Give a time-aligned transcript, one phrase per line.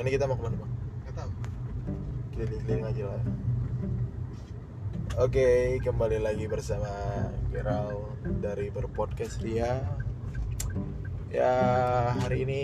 [0.00, 0.72] ini kita mau ke mana bang
[1.04, 1.30] Gak tahu.
[2.34, 3.22] keliling-keliling aja lah
[5.18, 6.88] Oke, kembali lagi bersama
[7.50, 9.82] Gerald dari berpodcast dia.
[11.28, 11.54] Ya,
[12.14, 12.62] hari ini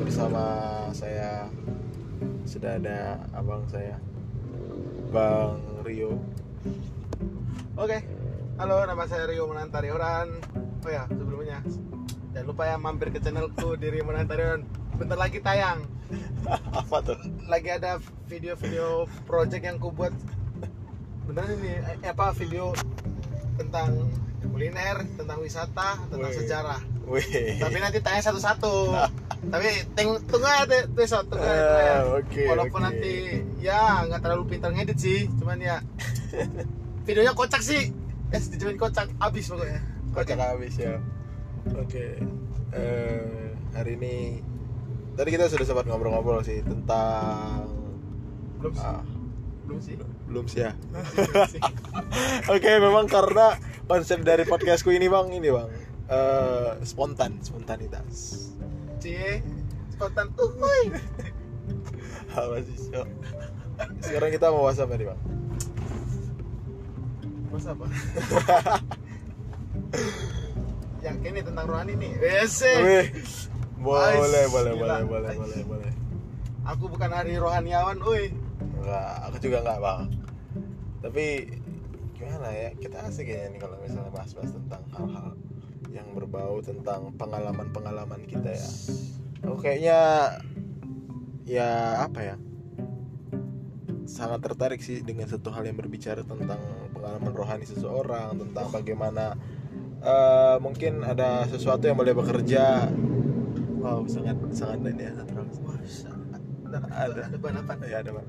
[0.00, 0.42] bersama
[0.90, 1.46] saya
[2.48, 4.00] sudah ada abang saya,
[5.12, 6.18] Bang Rio.
[7.78, 8.02] Oke.
[8.58, 10.40] Halo, nama saya Rio Menantarioran.
[10.82, 11.60] Oh ya, sebelumnya
[12.32, 14.81] jangan lupa ya mampir ke channelku di Rio Menantarioran.
[15.02, 15.82] Bentar lagi tayang.
[16.78, 17.18] Apa tuh?
[17.50, 17.98] Lagi ada
[18.30, 20.14] video-video project yang ku buat.
[21.26, 22.74] Beneran ini eh, apa video
[23.54, 24.10] tentang
[24.42, 26.38] kuliner, tentang wisata, tentang Wih.
[26.38, 26.80] sejarah.
[27.06, 27.58] Wih.
[27.58, 28.94] Tapi nanti tanya satu-satu.
[29.52, 31.94] Tapi teng tunggu aja besok tunggu aja, tunggu aja.
[31.94, 32.86] Ah, oke, Walaupun oke.
[32.86, 33.12] nanti
[33.58, 35.76] ya nggak terlalu pintar ngedit sih, cuman ya
[37.06, 37.90] videonya kocak sih.
[38.30, 39.82] Es dijamin kocak abis pokoknya.
[40.12, 41.00] kocak habis ya
[41.72, 42.06] oke
[42.72, 44.40] Eh, hari ini
[45.12, 47.68] tadi kita sudah sempat ngobrol-ngobrol sih tentang
[48.58, 48.82] Belum sih.
[48.82, 49.02] ah,
[49.62, 49.94] Belum sih.
[50.26, 50.72] belum sih ya
[52.54, 55.68] oke memang karena konsep dari podcastku ini bang ini bang
[56.06, 58.48] eh, spontan spontanitas
[58.96, 59.42] Cie,
[59.90, 60.30] spontan.
[60.32, 60.94] Uhuy.
[62.32, 62.76] apa sih
[64.00, 65.20] sekarang kita mau bahas apa nih bang
[67.52, 67.84] Mas apa?
[71.04, 72.12] yang ini tentang rohani nih.
[72.16, 72.72] Wese.
[73.82, 75.02] Boleh boleh gila.
[75.02, 75.38] boleh boleh Ais.
[75.42, 75.92] boleh boleh
[76.62, 78.30] Aku bukan hari rohaniawan, uy.
[78.78, 80.00] Enggak, aku juga enggak bang
[81.02, 81.24] Tapi
[82.14, 85.28] gimana ya, kita asik kayaknya nih kalau misalnya bahas-bahas tentang hal-hal
[85.90, 88.68] yang berbau tentang pengalaman-pengalaman kita ya
[89.42, 89.98] Aku kayaknya
[91.42, 92.36] ya apa ya
[94.06, 96.60] sangat tertarik sih dengan satu hal yang berbicara tentang
[96.94, 99.34] pengalaman rohani seseorang tentang bagaimana
[100.02, 102.86] eh, mungkin ada sesuatu yang boleh bekerja
[103.82, 105.76] wow sangat sangat ini ya natural Wah,
[106.72, 107.22] ada Ada.
[107.28, 108.26] ada ya ada Bang.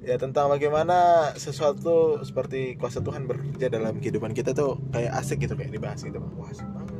[0.00, 0.96] ya tentang bagaimana
[1.36, 6.16] sesuatu seperti kuasa Tuhan bekerja dalam kehidupan kita tuh kayak asik gitu kayak dibahas gitu
[6.16, 6.94] bang Wah, asik banget.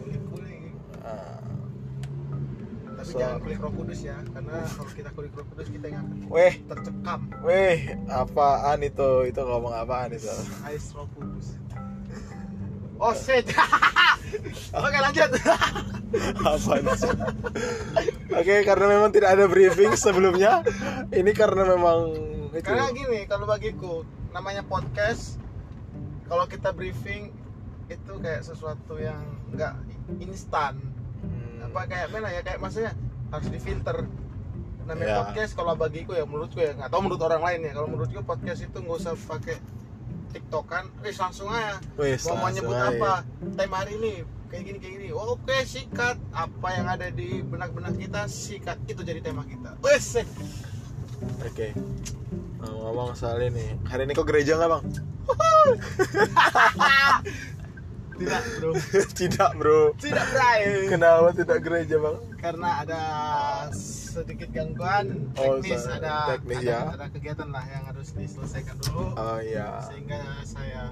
[0.00, 0.72] Kulik-kulik.
[1.02, 1.42] Ah.
[2.94, 6.04] Tapi So- jangan kulik roh kudus ya, karena kalau kita kulik roh kudus kita yang
[6.04, 10.30] akan weh tercekam weh apaan itu itu ngomong apaan itu
[10.62, 11.58] ais roh kudus.
[13.00, 13.48] Oh shit.
[14.76, 15.30] Oke lanjut.
[16.42, 17.06] apaan sih
[18.34, 20.58] oke karena memang tidak ada briefing sebelumnya
[21.14, 22.10] ini karena memang
[22.50, 24.02] itu Karena gini, kalau bagiku
[24.34, 25.38] namanya podcast,
[26.26, 27.30] kalau kita briefing
[27.86, 29.22] itu kayak sesuatu yang
[29.54, 29.70] nggak
[30.18, 30.82] instan.
[31.22, 32.42] Hmm, Apa kayak mana ya?
[32.42, 32.90] Kayak maksudnya
[33.30, 34.02] harus difilter.
[34.82, 35.16] Namanya Ya.
[35.22, 37.72] podcast kalau bagiku ya menurutku ya nggak tahu menurut orang lain ya.
[37.78, 39.62] Kalau menurutku podcast itu nggak usah pakai
[40.30, 41.82] tiktokan, wis langsung aja.
[41.98, 42.90] weh, mau nyebut aja.
[42.94, 43.12] apa?
[43.58, 44.14] Tema hari ini
[44.50, 45.08] kayak gini kayak gini.
[45.14, 46.16] Oke sikat.
[46.34, 48.78] Apa yang ada di benak-benak kita sikat.
[48.90, 49.78] Itu jadi tema kita.
[49.82, 50.16] Wes.
[51.46, 51.74] Oke.
[52.60, 54.84] Ngomong soal ini hari ini kok gereja nggak bang?
[58.20, 58.76] Tidak bro.
[59.16, 59.80] Tidak bro.
[59.96, 60.92] Tidak bray.
[60.92, 62.16] Kenapa tidak gereja bang?
[62.36, 63.00] Karena ada
[64.12, 66.80] sedikit gangguan Oh, teknis sa- ada teknis, ada, ya.
[66.90, 70.90] ada kegiatan lah yang harus diselesaikan dulu oh iya sehingga saya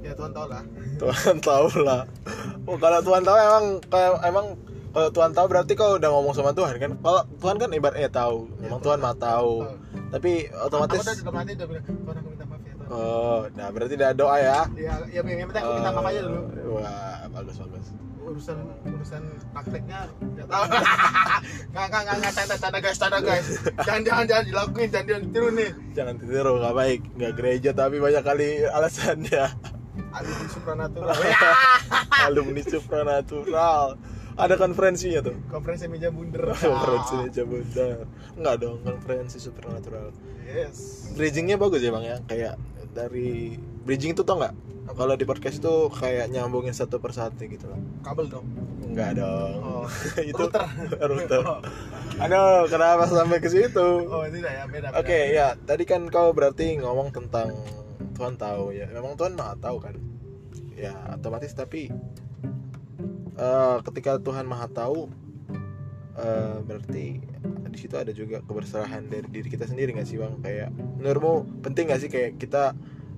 [0.00, 0.62] ya Tuhan tahu lah
[1.02, 2.02] Tuhan tahu lah.
[2.64, 4.46] Oh, kalau Tuhan tahu emang kayak emang
[4.90, 6.90] kalau Tuhan tahu berarti kau udah ngomong sama Tuhan kan?
[6.96, 9.54] Kalau Tuhan kan ibaratnya tahu, Ya, memang Tuhan mah tahu.
[10.08, 13.68] Tapi aku otomatis udah dalam udah bilang Tuhan aku minta maaf ya Tuhan Oh, nah
[13.68, 14.58] berarti udah doa ya.
[14.72, 17.86] ya ya yang penting aku minta maaf aja dulu Oh, Wah, bagus bagus.
[18.26, 20.64] Urusan urusan prakteknya nggak tahu
[21.72, 23.46] nggak nggak nggak nggak canda canda guys canda guys
[23.86, 27.00] jangan jangan jangan dilakuin jangan jangan ditiru nih Jangan tiru, nggak baik.
[27.16, 29.44] Nggak gereja tapi banyak kali alasannya.
[30.12, 31.16] alumni supranatural
[32.28, 33.86] Alumni supranatural.
[34.36, 35.32] Ada konferensinya tuh.
[35.48, 38.04] konferensi meja bunder Konferensi aja bunda.
[38.36, 40.12] Enggak dong, konferensi supernatural.
[40.44, 42.54] yes bridgingnya bagus ya bang ya kayak
[42.92, 44.54] dari bridging itu tau nggak
[44.96, 47.80] kalau di podcast itu kayak nyambungin satu persatu gitu loh.
[48.06, 48.46] Kabel dong.
[48.86, 49.58] Enggak dong.
[49.60, 49.86] Oh.
[50.30, 50.64] Itu router.
[51.10, 51.40] router.
[51.42, 51.58] Oh,
[52.16, 54.08] aduh kenapa sampai ke situ?
[54.08, 55.36] Oh tidak ya beda oke beda.
[55.36, 57.52] ya tadi kan kau berarti ngomong tentang
[58.14, 58.86] Tuhan tahu ya.
[58.88, 59.98] Memang Tuhan maha tahu kan?
[60.72, 61.92] Ya otomatis tapi
[63.36, 65.12] eh, ketika Tuhan maha tahu
[66.16, 67.20] eh, berarti
[67.68, 70.40] di situ ada juga keberserahan dari diri kita sendiri nggak sih bang?
[70.40, 72.72] Kayak menurutmu penting nggak sih kayak kita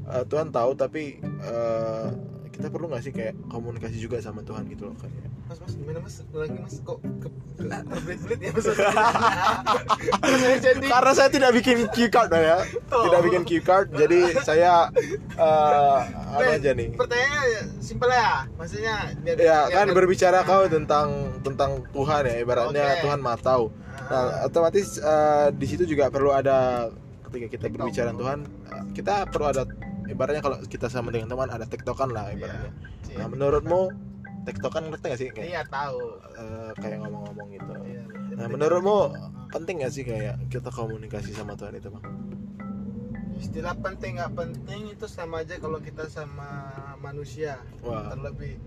[0.08, 2.06] eh, Tuhan tahu tapi eh,
[2.50, 5.98] kita perlu nggak sih kayak komunikasi juga sama Tuhan gitu loh kayak Mas, mas, gimana
[6.04, 6.20] mas?
[6.28, 7.28] Lagi mas, kok ke,
[8.44, 8.64] ya mas?
[10.28, 12.60] Saya jadi karena saya tidak bikin cue card ya.
[12.84, 14.92] Tidak bikin cue card jadi saya
[15.40, 15.98] eh,
[16.36, 16.92] apa aja nih?
[16.92, 18.94] Pertanyaannya ya, simpel ya, maksudnya
[19.24, 21.08] dia ya kan ber- berbicara kau Nah, tentang
[21.40, 23.08] tentang Tuhan ya ibaratnya Oke.
[23.08, 23.64] Tuhan maha tahu.
[24.12, 26.92] Nah otomatis eh, di situ juga perlu ada
[27.24, 28.44] ketika kita berbicara Tuhan
[28.92, 29.64] kita perlu ada
[30.08, 32.72] ibaratnya kalau kita sama dengan teman ada tektokan lah ibaratnya.
[33.08, 33.24] Iya.
[33.24, 33.80] nah menurutmu
[34.44, 35.28] tektokan ngerti gak sih?
[35.30, 36.00] Kayak Iya tahu.
[36.40, 37.72] eh, kayak ngomong-ngomong gitu.
[37.84, 38.02] Iya.
[38.38, 38.96] nah menurutmu
[39.52, 42.04] penting gak sih kayak kita komunikasi sama Tuhan itu bang?
[43.38, 48.10] Istilah penting nggak penting itu sama aja kalau kita sama manusia wah.
[48.10, 48.58] terlebih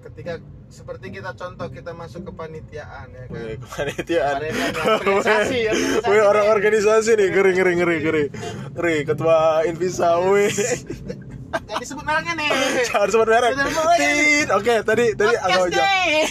[0.00, 0.32] ketika
[0.66, 4.34] seperti kita contoh kita masuk ke panitiaan ya kan Wih, kepanitiaan.
[4.38, 6.54] Panitiaan, organisasi, organisasi Wih, orang nih.
[6.54, 8.24] organisasi nih, ngeri ngeri ngeri ngeri.
[8.72, 10.48] Ngeri, ketua Invisa, wih.
[11.50, 12.50] Jadi sebut mereknya nih
[12.88, 13.52] Jangan sebut merek.
[13.98, 14.48] Tit.
[14.50, 15.68] Oke, tadi tadi agak jauh.
[15.68, 16.24] nih.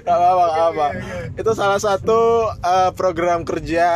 [0.00, 0.86] Gak apa-apa, gak apa.
[0.88, 1.36] oke, oke.
[1.36, 3.88] Itu salah satu eh, program kerja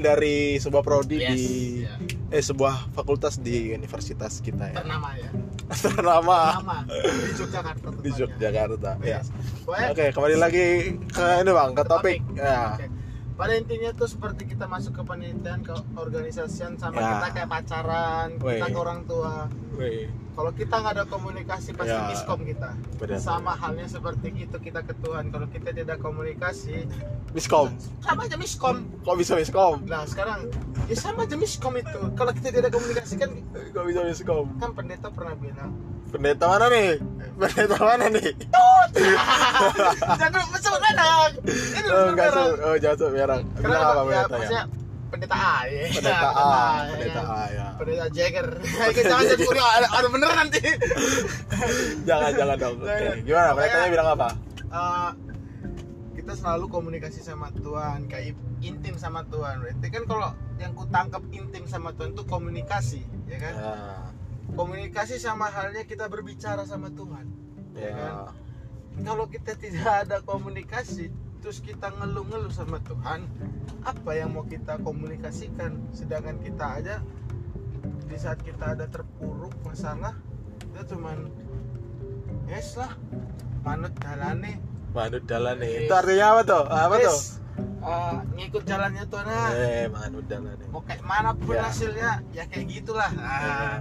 [0.00, 1.44] dari sebuah prodi Yes, di
[1.84, 1.92] iya.
[2.32, 4.80] Eh sebuah fakultas di universitas kita ya.
[4.80, 5.28] ternama ya
[5.84, 8.10] Ternama ternama di Yogyakarta di.
[8.12, 8.90] Yogyakarta.
[9.00, 9.20] Ya.
[9.88, 10.66] Oke, kembali lagi
[11.08, 12.18] ke ini Bang, ke topik.
[12.36, 12.76] Ya.
[13.42, 17.10] Pada intinya tuh seperti kita masuk ke penelitian ke organisasian sama Ya.
[17.10, 18.70] kita kayak pacaran, kita Weh.
[18.70, 19.50] ke orang tua.
[20.32, 22.06] Kalau kita nggak ada komunikasi pasti Ya.
[22.06, 22.70] miskom kita.
[22.96, 23.18] Benar.
[23.18, 25.28] Sama halnya seperti itu kita ke Tuhan.
[25.28, 26.86] Kalau kita tidak komunikasi,
[27.34, 27.74] Miskom.
[27.98, 28.86] sama aja miskom.
[29.02, 29.82] Kok bisa miskom?
[29.84, 30.46] Nah sekarang
[30.86, 32.00] ya sama aja miskom itu.
[32.14, 33.30] Kalau kita tidak komunikasi kan
[33.74, 34.44] Kok bisa miskom?
[34.56, 35.74] kan pendeta pernah bilang
[36.12, 37.00] Pendeta mana nih?
[37.38, 38.32] Pendeta mana nih?
[40.20, 42.50] jangan sebut merek ini Oh, enggak tuh.
[42.60, 43.08] Oh, jatuh.
[43.12, 44.62] Karena Bilang apa pendeta ya?
[45.12, 45.82] pendeta A ya.
[45.92, 46.48] Pendeta A,
[46.88, 47.22] pendeta?
[47.22, 47.66] A ya.
[47.76, 48.48] Pendeta Jagger.
[48.96, 50.60] Jangan jadi ada, ada bener nanti.
[52.08, 52.76] Jangan jangan dong.
[52.80, 52.88] Oke.
[52.88, 53.16] Jangan.
[53.24, 53.48] Gimana?
[53.52, 54.28] Pendetanya bilang apa?
[54.72, 55.10] Eh,
[56.16, 58.32] kita selalu komunikasi sama Tuhan, kayak
[58.64, 59.60] intim sama Tuhan.
[59.60, 63.52] Berarti kan kalau yang ku tangkap intim sama Tuhan itu komunikasi, ya kan?
[63.52, 63.74] Ya.
[64.52, 67.26] Komunikasi sama halnya kita berbicara sama Tuhan.
[67.76, 68.12] Ya kan?
[68.12, 69.04] Ya.
[69.08, 71.08] Kalau kita tidak ada komunikasi,
[71.40, 73.24] terus kita ngeluh-ngeluh sama Tuhan,
[73.80, 75.80] apa yang mau kita komunikasikan?
[75.96, 76.96] Sedangkan kita aja
[78.04, 80.12] di saat kita ada terpuruk masalah,
[80.60, 81.32] kita cuman
[82.52, 82.92] yes lah,
[83.64, 84.60] manut jalane,
[84.92, 85.72] Manut jalan nih.
[85.72, 85.82] Yes.
[85.88, 86.64] Itu artinya apa tuh?
[86.68, 87.16] Apa tuh?
[87.16, 87.40] Yes.
[87.82, 89.50] Eh, ngikut jalannya Tuhan ah.
[89.56, 90.68] Eh, manut jalan nih.
[90.68, 91.64] Mau kayak mana pun Ya.
[91.64, 93.08] hasilnya, ya kayak gitulah.
[93.16, 93.80] Ah.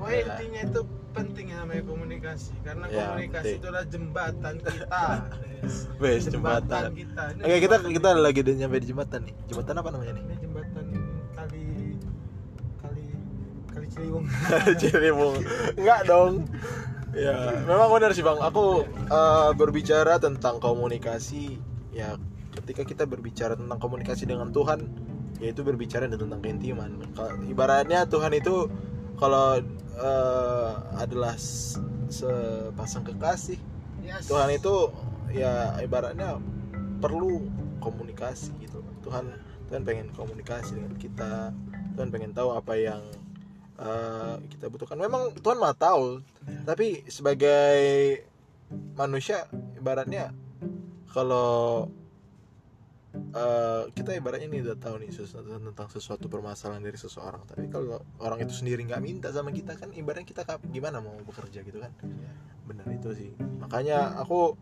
[0.00, 0.24] Pokoknya Ya.
[0.26, 0.80] intinya itu
[1.10, 3.58] pentingnya namanya komunikasi karena Ya, komunikasi penting.
[3.60, 5.02] itu adalah jembatan kita.
[5.98, 6.82] Wes, jembatan.
[6.96, 7.22] kita.
[7.30, 9.34] Ini Oke, kita jembatan kita lagi udah nyampe di jembatan nih.
[9.46, 10.22] Jembatan apa namanya nih?
[10.22, 10.84] ini jembatan
[11.30, 11.64] kali
[12.80, 13.04] kali
[13.68, 14.24] kali Ciliwung.
[14.80, 15.36] Ciliwung.
[15.76, 16.32] Enggak dong.
[17.10, 17.34] Ya,
[17.66, 18.38] memang benar sih Bang.
[18.38, 21.58] Aku eh, berbicara tentang komunikasi
[21.90, 22.16] ya
[22.50, 24.86] ketika kita berbicara tentang komunikasi dengan Tuhan
[25.42, 27.02] yaitu berbicara tentang keintiman.
[27.44, 28.70] Ibaratnya Tuhan itu
[29.20, 29.60] kalau
[30.00, 31.36] eh, adalah
[32.08, 33.60] sepasang kekasih,
[34.00, 34.32] Yes.
[34.32, 34.90] Tuhan itu
[35.30, 36.40] ya ibaratnya
[36.98, 37.46] perlu
[37.84, 38.80] komunikasi gitu.
[39.04, 39.28] Tuhan
[39.68, 41.54] Tuhan pengen komunikasi dengan kita.
[41.94, 43.04] Tuhan pengen tahu apa yang
[43.78, 44.96] eh, kita butuhkan.
[44.96, 46.24] Memang Tuhan mah tahu,
[46.64, 48.24] tapi sebagai
[48.96, 49.46] manusia
[49.76, 50.32] ibaratnya
[51.12, 51.86] kalau
[53.14, 57.42] eh, kita ibaratnya nih udah tahu nih sesuatu tentang sesuatu permasalahan dari seseorang.
[57.46, 61.62] Tapi kalau orang itu sendiri nggak minta sama kita kan ibaratnya kita gimana mau bekerja
[61.66, 61.90] gitu kan?
[62.66, 63.30] Benar itu sih.
[63.58, 64.54] Makanya aku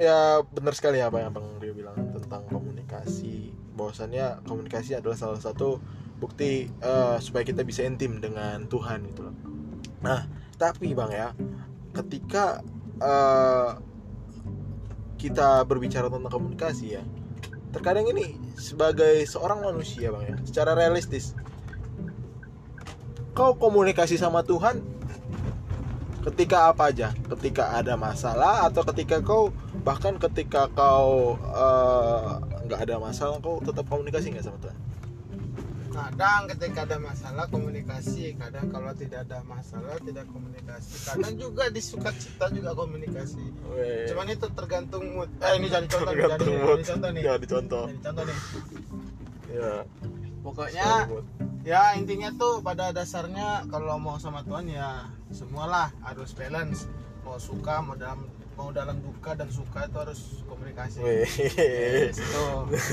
[0.00, 3.52] ya benar sekali apa yang bang Rio bilang tentang komunikasi.
[3.76, 5.80] Bahwasannya komunikasi adalah salah satu
[6.16, 9.36] bukti eh, supaya kita bisa intim dengan Tuhan gitu loh.
[10.00, 10.24] Nah
[10.56, 11.28] tapi bang ya
[11.92, 12.64] ketika
[13.00, 13.70] eh,
[15.16, 17.04] kita berbicara tentang komunikasi ya
[17.76, 21.36] terkadang ini sebagai seorang manusia bang ya secara realistis.
[23.36, 24.80] Kau komunikasi sama Tuhan
[26.24, 27.12] ketika apa aja?
[27.36, 29.52] Ketika ada masalah atau ketika kau
[29.84, 32.30] bahkan ketika kau eh,
[32.64, 34.85] nggak ada masalah kau tetap komunikasi nggak sama Tuhan
[35.96, 38.36] kadang ketika ada masalah komunikasi.
[38.36, 40.92] Kadang kalau tidak ada masalah tidak komunikasi.
[41.08, 43.44] Kadang juga di sukacita juga komunikasi.
[43.72, 45.30] Weh, cuman itu tergantung mood.
[45.40, 46.78] Eh ini jadi contoh nih, tergantung jadi, mood.
[46.78, 47.22] jadi contoh nih.
[47.24, 48.38] Ya, dicontoh jadi contoh nih.
[49.46, 49.72] Ya
[50.46, 51.10] pokoknya
[51.66, 56.86] ya intinya tuh pada dasarnya kalau mau sama Tuhan ya semualah harus balance.
[57.26, 58.22] Mau suka mau dalam
[58.56, 61.04] mau dalam duka dan suka itu harus komunikasi.
[61.04, 62.44] Yes, itu.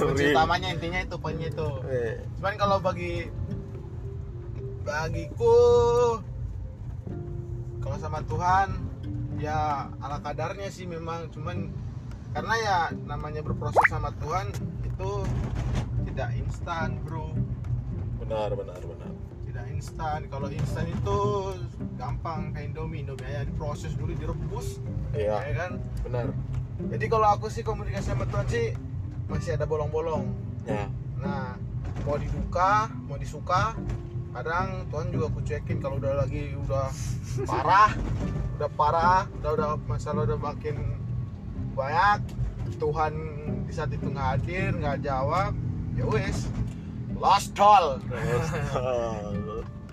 [0.04, 1.70] Kunci utamanya intinya itu poinnya itu.
[1.88, 2.20] Weh.
[2.38, 3.32] cuman kalau bagi
[4.84, 5.56] bagiku
[7.80, 8.68] kalau sama Tuhan
[9.40, 11.32] ya ala kadarnya sih memang.
[11.32, 11.72] Cuman
[12.36, 12.78] karena ya
[13.08, 14.52] namanya berproses sama Tuhan
[14.84, 15.12] itu
[16.12, 17.32] tidak instan bro.
[18.20, 19.13] Benar benar benar
[19.84, 20.32] instan.
[20.32, 21.20] Kalau instan itu
[22.00, 23.04] gampang kayak Indomie.
[23.04, 24.80] Indomie aja diproses dulu direbus.
[25.12, 25.44] Iya.
[25.44, 25.72] Ya kan?
[26.08, 26.26] Benar.
[26.88, 28.66] Jadi kalau aku sih komunikasi sama Tuhan sih
[29.28, 30.32] masih ada bolong-bolong.
[30.64, 30.88] Ya.
[31.20, 31.60] Nah,
[32.08, 33.76] mau diduka, mau disuka,
[34.32, 36.88] kadang Tuhan juga aku cekin kalau udah lagi udah
[37.52, 37.92] parah,
[38.56, 40.80] udah parah, udah udah masalah udah makin
[41.76, 42.24] banyak,
[42.80, 43.14] Tuhan
[43.68, 45.56] di saat itu nggak hadir, nggak jawab,
[45.96, 46.52] ya wes,
[47.16, 48.00] lost call.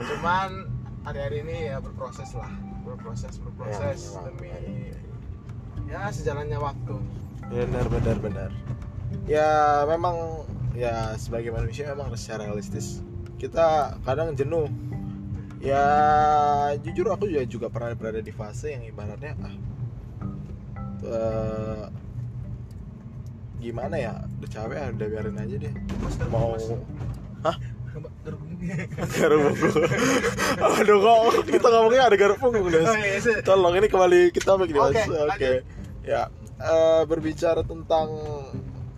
[0.01, 0.51] Cuman
[1.05, 2.51] hari-hari ini ya berproses lah,
[2.85, 4.99] berproses, berproses Ya, demi ya.
[5.89, 6.97] ya sejalannya waktu.
[7.51, 8.51] benar benar benar
[9.27, 13.03] ya memang ya sebagai manusia memang secara realistis
[13.43, 14.71] kita kadang jenuh
[15.59, 15.83] ya
[16.79, 19.55] jujur aku juga juga pernah berada di fase yang ibaratnya ah
[21.03, 21.85] eh,
[23.59, 25.75] gimana ya udah capek ah, udah biarin aja deh
[26.31, 26.55] mau.
[27.43, 27.57] Hah?
[29.17, 29.57] Garuk
[30.79, 31.19] aduh kok
[31.49, 33.41] kita ngomongnya ada garuk punggung Des Oh, iya, iya.
[33.43, 35.17] tolong ini kembali kita bagi Oke, oke.
[35.27, 35.63] lanjut.
[36.05, 36.23] ya
[36.61, 38.09] eh, berbicara tentang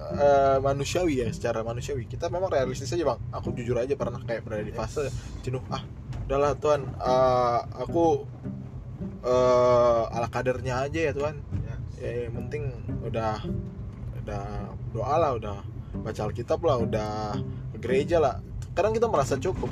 [0.03, 2.05] eh, manusiawi ya secara manusiawi.
[2.05, 3.21] Kita memang realistis aja bang.
[3.31, 5.07] Aku jujur aja pernah kayak berada di fase
[5.41, 5.83] jenuh ah
[6.27, 8.05] udahlah Tuhan eh, aku
[9.23, 11.77] eh, ala kadarnya aja ya Tuhan Ya.
[12.03, 12.63] ya yang penting
[13.07, 13.39] udah
[14.23, 14.45] udah
[14.91, 15.57] doa lah udah
[16.03, 17.11] baca Alkitab lah udah
[17.73, 18.37] ke gereja lah
[18.73, 19.71] kadang kita merasa cukup.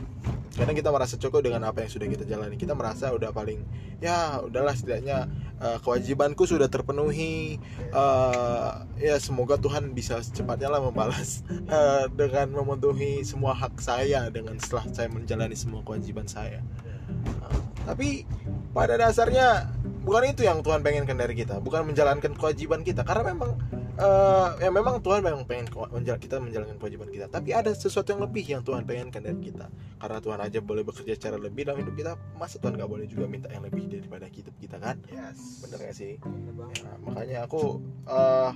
[0.50, 2.58] Kadang kita merasa cukup dengan apa yang sudah kita jalani.
[2.58, 3.64] Kita merasa udah paling
[4.02, 5.30] ya udahlah setidaknya
[5.62, 7.56] eh, kewajibanku sudah terpenuhi.
[7.80, 14.58] Eh, ya semoga Tuhan bisa secepatnya lah membalas eh, dengan memenuhi semua hak saya dengan
[14.60, 16.60] setelah saya menjalani semua kewajiban saya.
[16.60, 18.28] Eh, tapi
[18.76, 19.70] pada dasarnya
[20.04, 21.62] bukan itu yang Tuhan pengenkan dari kita.
[21.62, 23.06] Bukan menjalankan kewajiban kita.
[23.06, 23.56] Karena memang
[24.00, 25.68] eh, ya memang Tuhan memang pengen
[26.16, 27.26] kita menjalankan kewajiban kita.
[27.28, 29.68] Tapi ada sesuatu yang lebih yang Tuhan pengenkan dari kita.
[30.00, 33.28] Karena Tuhan aja boleh bekerja secara lebih dalam hidup kita masa Tuhan nggak boleh juga
[33.28, 34.96] minta yang lebih daripada hidup kita kan?
[35.12, 35.60] Yes.
[35.60, 36.16] bener gak sih?
[36.24, 36.56] Bener.
[36.80, 38.52] Ya, makanya aku eh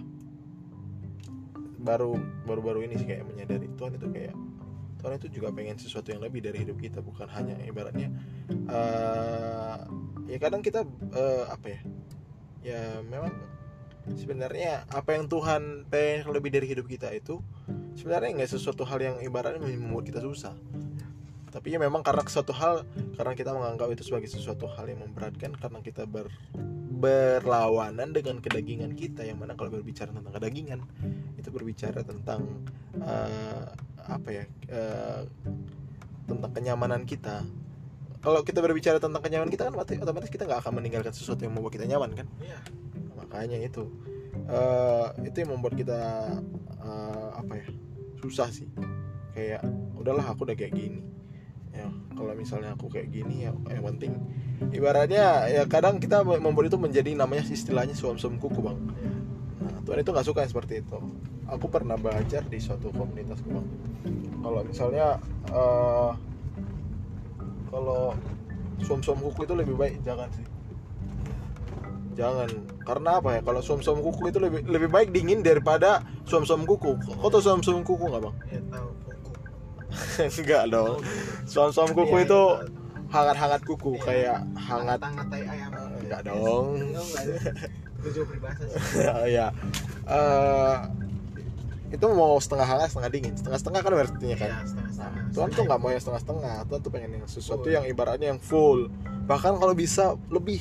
[1.85, 2.17] baru
[2.49, 4.33] baru-baru ini sih kayak menyadari Tuhan itu kayak
[5.05, 8.09] Tuhan itu juga pengen sesuatu yang lebih dari hidup kita bukan hanya ibaratnya
[8.49, 9.77] eh
[10.33, 11.81] ya kadang kita eh, apa ya?
[12.65, 13.29] Ya memang
[14.13, 17.41] sebenarnya apa yang Tuhan pengen lebih dari hidup kita itu
[17.97, 20.53] sebenarnya nggak sesuatu hal yang ibaratnya membuat kita susah.
[21.55, 22.83] Tapi ya memang karena suatu hal
[23.15, 26.27] karena kita menganggap itu sebagai sesuatu hal yang memberatkan karena kita ber,
[26.99, 30.83] berlawanan dengan kedagingan kita yang mana kalau berbicara tentang kedagingan
[31.39, 32.67] itu berbicara tentang
[32.99, 33.71] eh,
[34.03, 35.23] apa ya eh,
[36.27, 37.47] tentang kenyamanan kita.
[38.19, 41.79] Kalau kita berbicara tentang kenyamanan kita kan otomatis kita nggak akan meninggalkan sesuatu yang membuat
[41.79, 42.27] kita nyaman kan?
[42.43, 42.59] Iya.
[43.35, 43.91] Makanya itu
[44.47, 46.01] eh, itu yang membuat kita
[46.79, 47.67] eh, apa ya
[48.23, 48.71] susah sih.
[49.35, 49.67] Kayak
[49.99, 51.03] udahlah aku udah kayak gini.
[51.75, 54.15] Ya kalau misalnya aku kayak gini ya yang penting.
[54.71, 58.79] Ibaratnya ya kadang kita membuat itu menjadi namanya istilahnya suam-suam kuku bang.
[59.59, 60.99] Nah Tuhan itu nggak suka yang seperti itu.
[61.51, 63.67] Aku pernah belajar di suatu komunitas bang.
[64.47, 65.19] Kalau misalnya
[65.51, 66.11] eh,
[67.75, 68.15] kalau
[68.79, 70.47] suam-suam kuku itu lebih baik jangan sih.
[72.15, 73.41] Jangan karena apa ya?
[73.41, 76.95] Kalau suam-suam kuku itu lebih lebih baik dingin daripada suam-suam kuku.
[77.19, 78.35] Kau tau suam-suam kuku nggak bang?
[78.49, 79.31] Ya tahu kuku.
[80.45, 80.97] enggak dong.
[81.45, 82.65] Suam-suam kuku Iya, itu iya,
[83.11, 84.03] hangat-hangat kuku Iya.
[84.03, 85.71] kayak hangat Hangat tai ayam.
[85.99, 86.67] enggak dong.
[88.05, 89.33] Juga peribahasa sih.
[89.41, 89.47] ya
[90.05, 90.77] Eh,
[91.89, 93.33] itu mau setengah hangat setengah dingin.
[93.33, 94.51] Setengah setengah kan artinya kan?
[94.51, 95.15] Iya, setengah-setengah.
[95.15, 96.57] Nah, Tuhan tuh nggak mau yang setengah-setengah.
[96.69, 98.93] Tuhan tuh pengen yang sesuatu yang ibaratnya yang full.
[99.25, 100.61] Bahkan kalau bisa Lebih.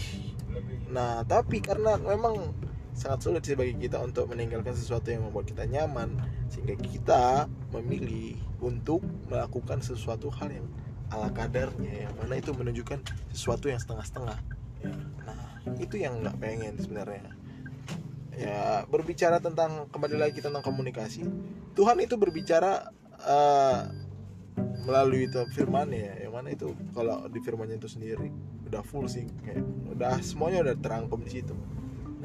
[0.93, 2.53] Nah, tapi karena memang
[2.93, 6.21] sangat sulit sih bagi kita untuk meninggalkan sesuatu yang membuat kita nyaman,
[6.53, 10.67] sehingga kita memilih untuk melakukan sesuatu hal yang
[11.09, 13.01] ala kadarnya, yang mana itu menunjukkan
[13.33, 14.37] sesuatu yang setengah-setengah.
[15.25, 15.49] Nah,
[15.81, 17.25] itu yang nggak pengen sebenarnya.
[18.33, 21.25] Ya, berbicara tentang kembali lagi tentang komunikasi,
[21.73, 22.93] Tuhan itu berbicara
[23.25, 23.81] eh,
[24.85, 28.29] melalui firman ya, yang mana itu kalau di firmannya itu sendiri
[28.73, 29.61] udah full sih kayak
[29.93, 31.53] udah semuanya udah terangkum di situ.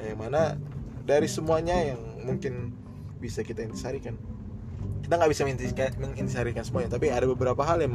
[0.01, 0.57] Nah yang mana
[1.05, 2.73] dari semuanya yang mungkin
[3.21, 4.17] bisa kita intisarikan.
[5.05, 5.45] Kita nggak bisa
[6.01, 7.93] mengintisarikan semuanya tapi ada beberapa hal yang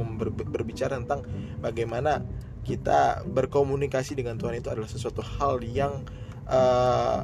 [0.50, 1.26] berbicara tentang
[1.62, 2.22] bagaimana
[2.64, 6.06] kita berkomunikasi dengan Tuhan itu adalah sesuatu hal yang
[6.48, 7.22] eh,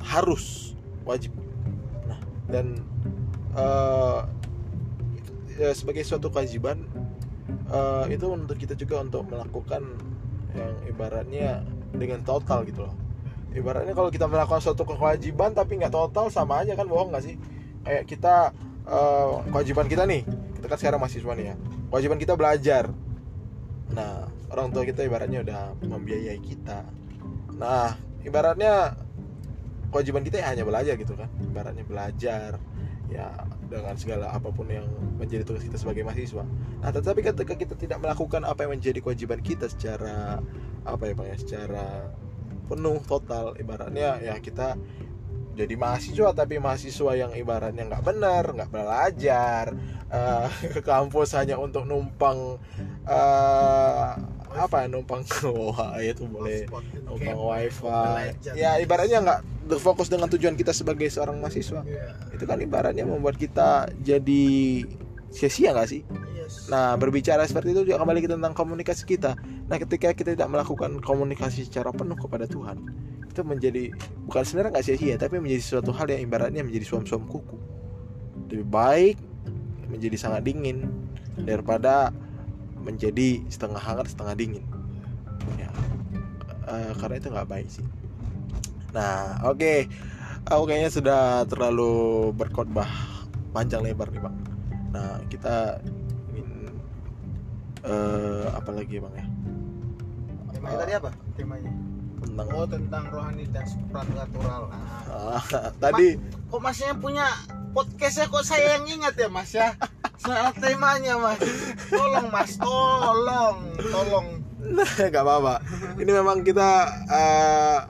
[0.00, 1.36] harus wajib.
[2.08, 2.80] Nah dan
[5.60, 6.88] ya, sebagai suatu kewajiban
[7.50, 9.82] eh, itu untuk kita juga untuk melakukan
[10.54, 11.62] yang ibaratnya
[11.94, 12.94] dengan total gitu loh.
[13.50, 17.36] Ibaratnya kalau kita melakukan suatu kewajiban tapi nggak total sama aja kan bohong nggak sih?
[17.82, 18.34] Kayak kita
[18.86, 20.22] eh, kewajiban kita nih
[20.60, 21.56] kita kan sekarang mahasiswa nih ya.
[21.90, 22.84] Kewajiban kita belajar.
[23.90, 26.86] Nah orang tua kita ibaratnya udah membiayai kita.
[27.58, 28.94] Nah ibaratnya
[29.90, 31.26] kewajiban kita ya hanya belajar gitu kan.
[31.42, 32.60] Ibaratnya belajar
[33.10, 33.26] ya
[33.70, 34.84] dengan segala apa pun yang
[35.16, 36.42] menjadi tugas kita sebagai mahasiswa.
[36.82, 40.42] Nah tetapi ketika kita tidak melakukan apa yang menjadi kewajiban kita secara
[40.82, 41.86] apa ya bang ya secara
[42.66, 44.74] penuh total ibaratnya ya kita
[45.54, 49.64] jadi mahasiswa tapi mahasiswa yang ibaratnya nggak benar nggak belajar
[50.08, 52.58] eh, ke kampus hanya untuk numpang
[53.06, 54.10] eh,
[54.50, 55.22] apa ya numpang
[55.54, 57.06] wah itu boleh gitu.
[57.06, 59.40] numpang wifi ya ibaratnya nggak
[59.70, 62.34] berfokus dengan tujuan kita sebagai seorang mahasiswa Iya.
[62.34, 64.82] itu kan ibaratnya membuat kita jadi
[65.30, 66.02] sia-sia nggak sih.
[66.66, 69.38] Nah, berbicara seperti itu juga kembali kita tentang komunikasi kita.
[69.70, 72.82] Nah, ketika kita tidak melakukan komunikasi secara penuh kepada Tuhan,
[73.30, 73.94] itu menjadi
[74.26, 77.54] bukan sebenarnya nggak sia-sia, tapi menjadi suatu hal yang ibaratnya menjadi suam-suam kuku.
[78.50, 79.16] Lebih baik
[79.86, 80.90] menjadi sangat dingin
[81.38, 82.10] daripada
[82.80, 84.64] menjadi setengah hangat setengah dingin.
[85.56, 85.70] Ya,
[86.68, 87.84] eh, karena itu nggak baik sih.
[88.90, 89.86] Nah, oke,
[90.50, 92.88] aku kayaknya sudah terlalu berkhotbah
[93.54, 94.36] panjang lebar nih bang.
[94.90, 95.78] Nah, kita
[96.34, 96.74] ingin
[97.86, 99.26] eh apa lagi bang ya
[100.52, 101.10] Temanya tadi apa?
[101.38, 101.72] Temanya.
[102.20, 104.68] tentang Oh tentang rohani dan supranatural.
[104.68, 105.42] Nah, Ah,
[105.82, 107.26] tadi kok masnya punya
[107.70, 109.74] podcastnya kok saya yang ingat ya mas ya?
[110.20, 111.40] Soal temanya mas.
[111.88, 114.26] Tolong mas, tolong, tolong.
[115.10, 115.64] nggak apa-apa
[115.96, 117.80] ini memang kita eh,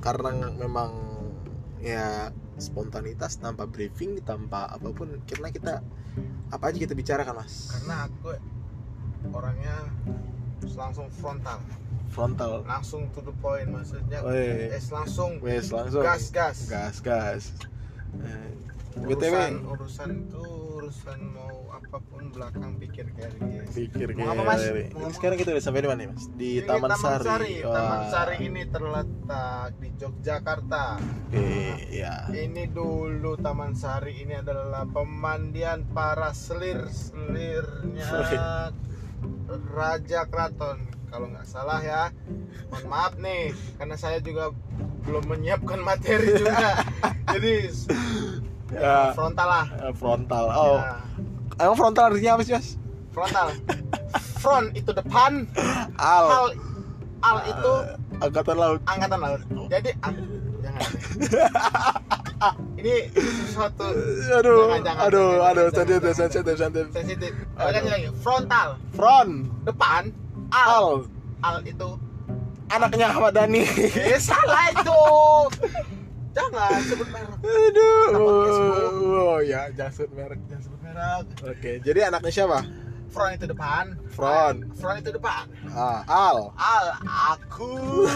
[0.00, 0.90] karena memang
[1.82, 5.72] ya spontanitas tanpa briefing tanpa apa pun karena kita
[6.52, 8.36] apa aja kita bicarakan mas Karena aku
[9.32, 9.76] orangnya
[10.76, 11.60] langsung frontal,
[12.12, 14.20] frontal langsung to the point maksudnya.
[14.20, 14.68] Weh.
[14.72, 16.68] Es langsung wes langsung gas gas.
[16.68, 17.42] gas gas
[19.00, 20.44] btw Urusan urusan itu
[20.80, 23.62] urusan mau apa pun belakang pikir kayak gitu.
[23.86, 24.64] pikir Mau apa, Mas?
[24.90, 26.24] Mau sekarang kita udah sampai di mana nih mas?
[26.34, 28.10] Di Ini Taman, Sari, Taman Wah.
[28.10, 30.84] Sari ini terletak di Yogyakarta.
[31.30, 36.90] Eh, ya Ini dulu Taman Sari ini adalah pemandian para selir.
[36.90, 38.74] Selirnya
[39.70, 42.14] Raja Kraton kalau nggak salah ya.
[42.70, 43.42] Mohon maaf nih
[43.76, 44.54] karena saya juga
[45.02, 46.86] belum menyiapkan materi juga.
[47.28, 47.54] Jadi
[48.70, 49.10] Ya.
[49.12, 49.66] frontal lah.
[49.82, 50.94] Eh, frontal oh Ya,
[51.60, 52.78] emang frontal artinya apa sih mas
[53.10, 53.50] frontal.
[54.38, 55.44] Front itu depan,
[55.98, 56.46] al al
[57.20, 59.40] al itu Eh, angkatan laut angkatan laut.
[59.68, 60.22] Jadi ang-
[60.62, 60.80] jangan.
[62.72, 63.84] Ini sesuatu
[64.32, 68.08] aduh Jangan, jangan, aduh jangan, aduh jangan, sensitif sensitif sensitif lagi.
[68.16, 69.32] Frontal front
[69.66, 70.02] depan
[70.50, 70.86] al al
[71.40, 71.90] al itu
[72.70, 73.62] anaknya Ahmad Dhani
[74.14, 75.00] eh salah itu.
[76.30, 77.38] Jangan sebut merek.
[77.42, 81.24] aduh oh ya jangan sebut merek Jangan sebut merek.
[81.42, 82.60] oke jadi anaknya siapa
[83.10, 83.98] Front itu depan.
[84.14, 84.70] Front.
[84.78, 85.42] Front itu depan.
[85.74, 86.86] ah, al Al
[87.34, 88.06] aku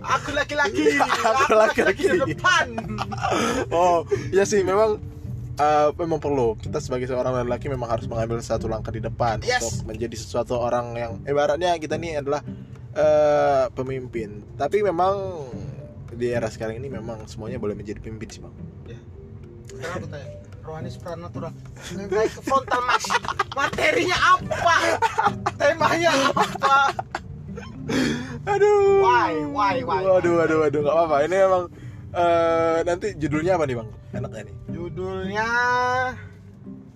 [0.00, 0.96] aku laki-laki.
[1.44, 2.16] Aku laki-laki.
[2.16, 2.80] depan.
[3.68, 4.96] oh ya sih memang
[5.56, 9.62] eh, memang perlu kita sebagai seorang laki memang harus mengambil satu langkah di depan Yes.
[9.62, 12.42] untuk menjadi sesuatu orang yang ibaratnya kita nih adalah
[12.92, 15.46] eh, pemimpin tapi memang
[16.10, 18.98] di era sekarang ini memang semuanya boleh menjadi pemimpin sih bang Ya.
[19.66, 20.28] Sekarang aku tanya,
[20.62, 21.52] rohani supranatural.
[22.08, 23.04] Naik ke frontal mas.
[23.52, 24.76] Materinya apa?
[25.56, 26.76] Temanya apa?
[28.44, 30.38] aduh Why, why, why, waduh why?
[30.40, 31.62] waduh waduh nggak apa-apa ini memang
[32.14, 33.88] eh, nanti judulnya apa nih bang?
[34.14, 34.56] Enaknya nih.
[34.70, 35.48] Judulnya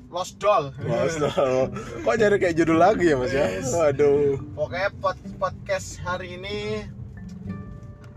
[0.08, 0.72] Lost Doll.
[0.88, 3.44] Mas, kok nyari kayak judul lagi ya mas ya?
[3.44, 3.76] Yes.
[3.76, 4.40] waduh.
[4.56, 6.88] Pokoknya pod podcast hari ini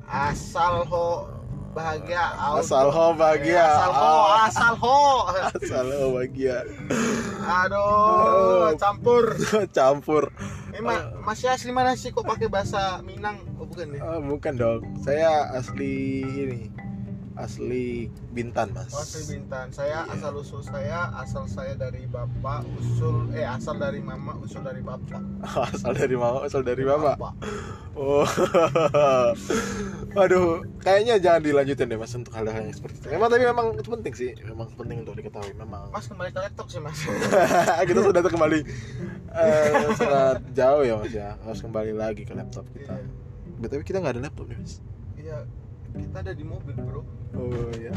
[0.07, 1.27] asal ho
[1.75, 2.31] bahagia.
[2.39, 3.63] Asal ho bahagia.
[3.67, 4.47] asal ho Ah.
[4.47, 4.99] asal ho.
[5.51, 6.63] Asal oh, bahagia.
[7.43, 9.35] Aduh campur.
[9.77, 10.23] Campur.
[10.71, 13.43] Ini ma masih asli mana sih kok pakai bahasa Minang?
[13.59, 13.99] Oh bukan ya?
[13.99, 14.81] Ah, bukan dong.
[15.03, 16.71] Saya asli ini
[17.39, 18.91] asli Bintan mas.
[18.91, 19.71] Asli Bintan.
[19.71, 20.13] Saya Iya.
[20.17, 25.21] asal usul saya, asal saya dari bapak, usul eh asal dari mama, usul dari bapak.
[25.75, 27.15] asal dari mama asal dari bapak.
[27.95, 28.25] oh.
[30.11, 33.07] Waduh kayaknya jangan dilanjutin deh mas untuk hal-hal yang seperti itu.
[33.15, 34.31] Memang tapi memang itu penting sih.
[34.43, 35.87] Memang penting untuk diketahui memang.
[35.87, 36.99] Mas kembali ke laptop sih mas.
[37.87, 38.59] kita sudah kembali
[39.31, 41.39] eh, sangat jauh ya mas ya.
[41.47, 42.99] Harus kembali lagi ke laptop kita.
[43.61, 43.67] Iya.
[43.71, 44.73] tapi kita nggak ada laptop nih mas.
[45.15, 45.37] Iya,
[45.95, 47.01] kita ada di mobil bro.
[47.35, 47.91] oh ya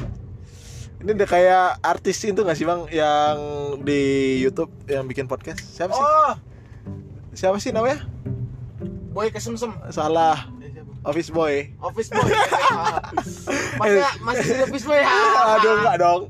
[1.04, 3.37] Ini udah kayak artis itu gak sih bang yang
[3.85, 4.00] di
[4.40, 5.61] YouTube yang bikin podcast?
[5.61, 6.00] Siapa sih?
[6.00, 6.33] Oh,
[7.35, 8.07] Siapa sih namanya?
[9.14, 9.70] boy kesemsem.
[9.94, 10.50] Salah.
[10.59, 10.83] Eh?
[11.04, 11.70] Office Boy.
[11.78, 12.24] Office boy.
[13.78, 15.07] Masa masih office boy ya?
[15.61, 16.22] Aduh enggak dong.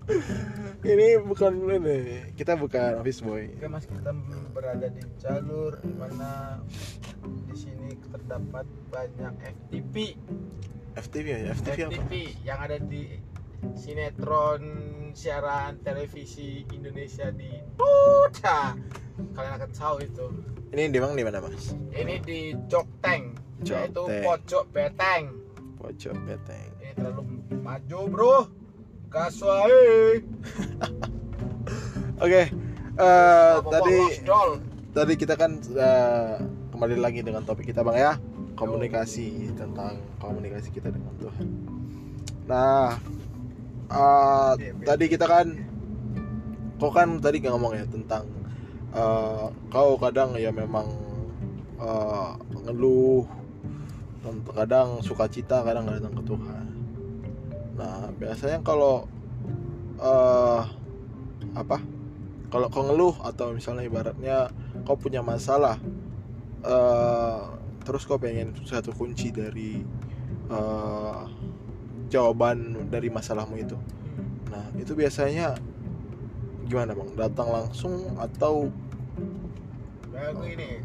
[0.84, 1.96] Ini bukan ini.
[2.36, 3.56] Kita bukan Office Boy.
[3.56, 4.12] Oke mas kita
[4.52, 6.60] berada di jalur mana
[7.48, 10.20] di sini terdapat banyak FTP
[10.96, 11.38] FTV ya?
[11.52, 11.92] FTV apa?
[11.92, 13.02] FTP yang ada di
[13.74, 14.62] sinetron
[15.10, 18.76] siaran televisi Indonesia di Duta
[19.32, 20.26] kalian akan tahu itu
[20.68, 21.72] Ini di Bang di mana mas?
[21.90, 25.32] ini di Jokteng yaitu pojok beteng
[25.76, 26.68] Pojok beteng.
[26.76, 27.22] ini terlalu
[27.56, 28.36] maju bro
[29.08, 30.20] gas wae
[32.24, 32.42] Oke.
[32.42, 32.50] eh,
[32.94, 34.50] Bawa-bawa tadi dol.
[34.92, 36.34] tadi kita kan eh,
[36.70, 38.12] kembali lagi dengan topik kita bang ya
[38.54, 41.46] komunikasi tentang komunikasi kita dengan Tuhan.
[42.46, 42.98] Nah,
[44.58, 44.72] iya.
[44.86, 45.46] tadi kita kan,
[46.78, 48.24] kau kan tadi nggak ngomong ya tentang
[48.94, 50.86] eh, kau kadang ya memang
[51.82, 52.30] eh,
[52.64, 53.26] ngeluh,
[54.54, 56.66] kadang sukacita, kadang nggak datang ke Tuhan.
[57.74, 59.10] Nah, biasanya kalau
[59.98, 60.62] eh
[61.54, 61.78] apa?
[62.54, 64.46] Kalau kau ngeluh atau misalnya ibaratnya
[64.86, 65.74] kau punya masalah
[66.62, 69.84] eh terus kau pengen satu kunci dari
[70.48, 71.20] eh,
[72.08, 73.76] jawaban dari masalahmu itu?
[74.48, 75.54] Nah itu biasanya
[76.64, 77.10] gimana bang?
[77.14, 78.72] Datang langsung atau
[80.14, 80.78] Nah, gini,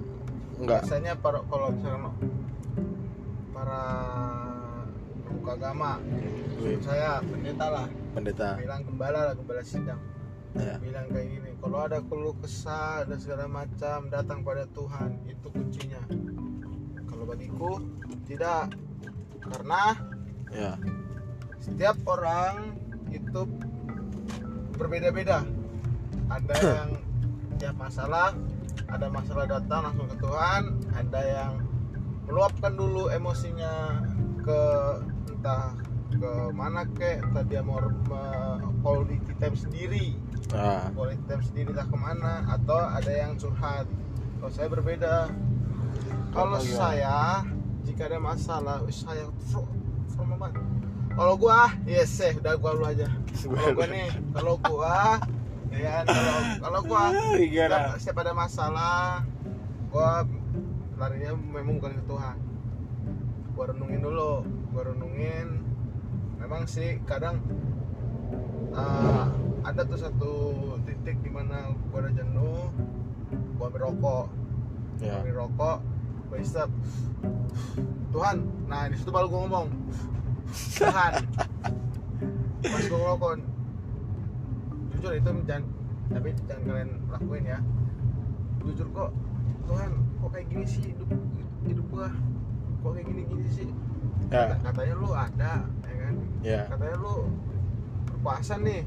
[0.58, 0.82] enggak.
[0.90, 2.10] biasanya para kalau misalnya
[3.54, 3.82] para
[5.22, 6.02] pemuka agama
[6.60, 7.88] Wih, saya pendeta lah.
[8.18, 8.58] Pendeta.
[8.58, 10.02] Bilang gembala lah gembala sidang.
[10.58, 15.48] Ya bilang kayak gini kalau ada keluh kesah ada segala macam datang pada Tuhan itu
[15.54, 16.02] kuncinya
[17.30, 17.78] bagiku
[18.26, 18.74] tidak.
[19.40, 19.84] Karena
[20.50, 20.74] ya.
[21.62, 22.74] setiap orang
[23.14, 23.46] itu
[24.78, 25.46] berbeda-beda.
[26.30, 26.90] Ada yang
[27.60, 28.34] ya masalah
[28.90, 30.62] ada masalah datang langsung ke Tuhan
[30.96, 31.54] ada yang
[32.26, 34.02] meluapkan dulu emosinya
[34.42, 34.62] ke
[35.30, 35.76] entah
[36.10, 37.78] ke mana kek entah dia mau
[38.82, 40.06] quality time sendiri.
[40.56, 40.90] Ah.
[40.94, 43.86] Quality time sendiri lah ke mana atau ada yang curhat.
[44.40, 45.30] Kalau saya berbeda
[46.30, 47.18] kalau Apa saya
[47.84, 49.66] jika ada masalah saya from,
[50.14, 50.54] from mana?
[51.18, 53.08] kalau gua yes eh udah gua lu aja.
[53.34, 55.20] Kalau gua nih kalau gua
[55.70, 57.04] ya kan kalau kalau gua
[57.40, 59.26] setiap, setiap ada masalah
[59.90, 60.24] gua
[60.96, 62.38] larinya memang bukan ke Tuhan.
[63.58, 65.48] Gua renungin dulu gua renungin.
[66.40, 67.44] Memang sih kadang
[68.72, 69.26] eh,
[69.66, 70.34] ada tuh satu
[70.88, 72.70] titik di mana gua udah jenuh
[73.60, 74.28] gua ambil rokok.
[75.00, 75.20] Ya.
[75.24, 75.80] ambil rokok
[76.30, 76.70] gua isep
[78.14, 78.38] Tuhan
[78.70, 79.68] nah di situ baru gua ngomong
[80.78, 81.14] Tuhan.
[82.60, 83.34] Pas gua ngerokok
[84.98, 85.64] jujur itu jangan
[86.10, 87.60] tapi jangan kalian lakuin ya.
[88.66, 89.10] Jujur kok
[89.70, 91.10] Tuhan kok kayak gini sih hidup
[91.66, 92.10] hidup gua?
[92.82, 93.70] Kok kayak gini gini sih?
[94.30, 94.58] Ya.
[94.62, 96.16] Katanya lu ada ya kan?
[96.46, 96.62] Ya.
[96.70, 97.16] Katanya lu
[98.10, 98.82] berkuasa nih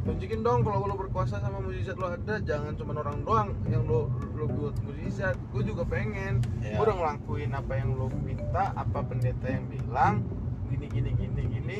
[0.00, 4.08] tunjukin dong kalau lu berkuasa sama mujizat lu ada jangan cuma orang doang yang lu
[4.32, 5.36] lu buat mujizat.
[5.52, 6.40] Gue juga pengen.
[6.64, 6.80] Ya.
[6.80, 10.24] gue udah ngelakuin apa yang lu minta apa pendeta yang bilang
[10.72, 11.78] gini gini gini gini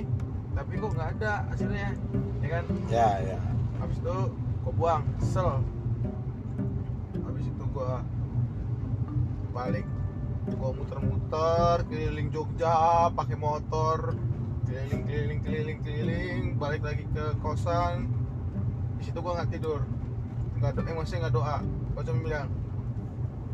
[0.53, 1.97] tapi kok nggak ada hasilnya
[2.45, 2.65] ya kan?
[2.93, 3.39] Ya ya.
[3.81, 4.17] Habis itu
[4.61, 5.65] gue buang sel
[7.25, 7.93] habis itu gue
[9.57, 9.87] balik
[10.51, 14.13] gue muter-muter keliling Jogja pakai motor
[14.71, 16.43] keliling keliling keliling keliling.
[16.57, 18.07] Balik lagi ke kosan.
[18.97, 19.83] Di situ gue nggak tidur.
[20.57, 21.59] Nggak doa emosi nggak doa.
[21.93, 22.49] Gue cuma bilang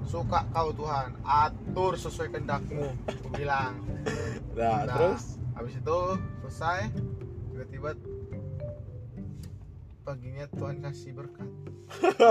[0.04, 1.16] suka kau Tuhan.
[1.24, 2.92] Atur sesuai kehendakmu.
[3.08, 3.72] Gue bilang.
[4.56, 5.36] Nah, Nah, terus?
[5.52, 5.98] habis itu
[6.40, 6.88] selesai.
[7.52, 7.92] Tiba-tiba
[10.00, 11.50] paginya Tuhan kasih berkat.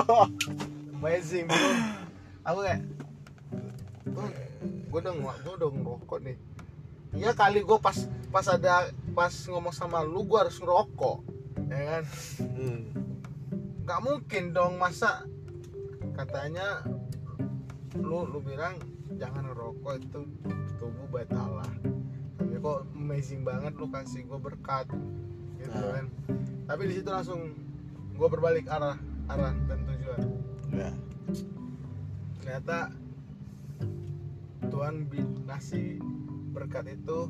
[0.97, 1.69] Amazing bro.
[2.49, 2.81] Aku kayak
[4.89, 6.37] gue udah gue udah ngerokok nih
[7.15, 7.95] iya kali gue pas
[8.29, 11.17] pas ada pas ngomong sama lu gue harus ngerokok
[11.71, 12.03] ya kan?
[12.43, 12.81] Hmm.
[13.87, 15.23] nggak mungkin dong masa
[16.13, 16.83] katanya
[17.95, 18.75] lu lu bilang
[19.15, 20.19] jangan ngerokok itu
[20.75, 21.67] tubuh bait Allah
[22.35, 24.87] tapi kok amazing banget lu kasih gue berkat
[25.59, 25.91] gitu Nah.
[25.97, 26.05] kan?
[26.65, 27.53] Tapi di situ langsung
[28.15, 28.97] gue berbalik arah
[29.27, 30.21] arah dan tujuan.
[30.73, 30.91] Ya.
[32.41, 32.93] Ternyata
[34.69, 35.09] Tuhan
[35.45, 36.01] ngasih
[36.55, 37.27] berkat itu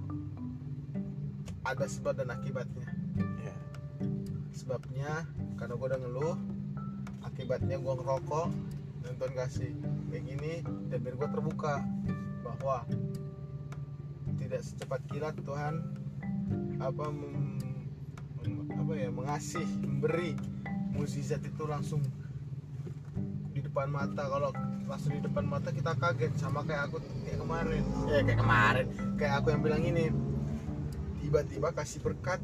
[1.65, 2.85] ada sebab dan akibatnya.
[3.41, 3.55] Ya.
[4.53, 5.25] Sebabnya
[5.57, 6.37] karena gue udah ngeluh
[7.25, 8.47] akibatnya gue ngerokok
[9.01, 9.71] dan Tuhan kasih
[10.13, 10.53] kayak gini
[10.93, 11.81] dan biar gue terbuka
[12.45, 12.85] bahwa
[14.37, 15.81] tidak secepat kilat Tuhan
[16.77, 17.57] apa mem-
[18.77, 20.37] apa ya mengasih memberi
[20.93, 22.05] mukjizat itu langsung
[23.51, 24.29] di depan mata.
[24.29, 24.53] Kalau
[24.85, 27.83] langsung di depan mata kita kaget sama kayak aku kayak kemarin.
[28.05, 28.85] Ya kayak kemarin.
[29.17, 30.03] Kayak aku yang bilang ini
[31.25, 32.39] tiba-tiba kasih berkat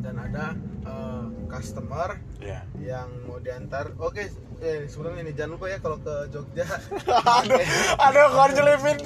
[0.00, 3.94] dan ada eh, customer ya yang mau diantar.
[3.98, 4.30] Oke
[4.62, 6.62] eh sebelum ini jangan lupa ya kalau ke Jogja.
[8.06, 8.96] Ada kan nyelipin.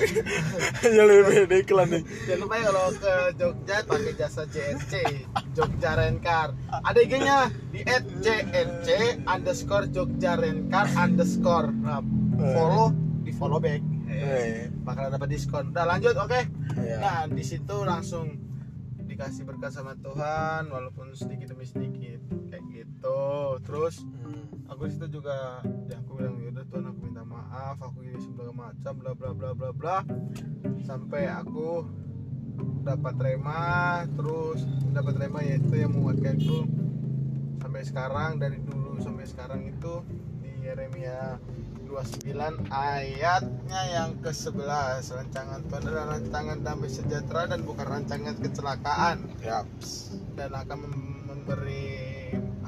[0.96, 2.02] Nyelipin iklan nih.
[2.28, 4.92] Jangan lupa ya kalau ke Jogja pakai jasa JNC
[5.56, 7.80] Jogja Rencar ada IG-nya di
[8.20, 8.88] @jnc
[9.24, 11.72] underscore Jogja Rencar underscore.
[11.72, 12.04] Nah,
[12.52, 12.92] follow
[13.24, 13.80] di follow back.
[14.06, 14.70] Eh.
[14.84, 15.72] bakalan dapat diskon.
[15.74, 16.40] Udah lanjut oke?
[16.76, 16.96] Iya.
[17.00, 18.45] nah di situ langsung
[19.16, 22.20] dikasih berkat sama Tuhan walaupun sedikit demi sedikit
[22.52, 23.24] kayak gitu.
[23.64, 24.44] Terus Hmm.
[24.68, 28.92] aku situ juga ya aku bilang yaudah Tuhan aku minta maaf aku ini segala macam
[29.00, 29.98] bla bla bla bla bla.
[30.84, 31.88] Sampai aku
[32.84, 36.68] dapat rema terus dapat rema yaitu yang menguatkanku
[37.56, 40.04] sampai sekarang dari dulu sampai sekarang itu
[40.44, 41.40] di Yeremia
[41.86, 42.28] 29
[42.68, 50.18] ayatnya yang ke-11 rancangan Tuhan adalah rancangan damai sejahtera dan bukan rancangan kecelakaan Yaps.
[50.34, 51.94] dan akan mem- memberi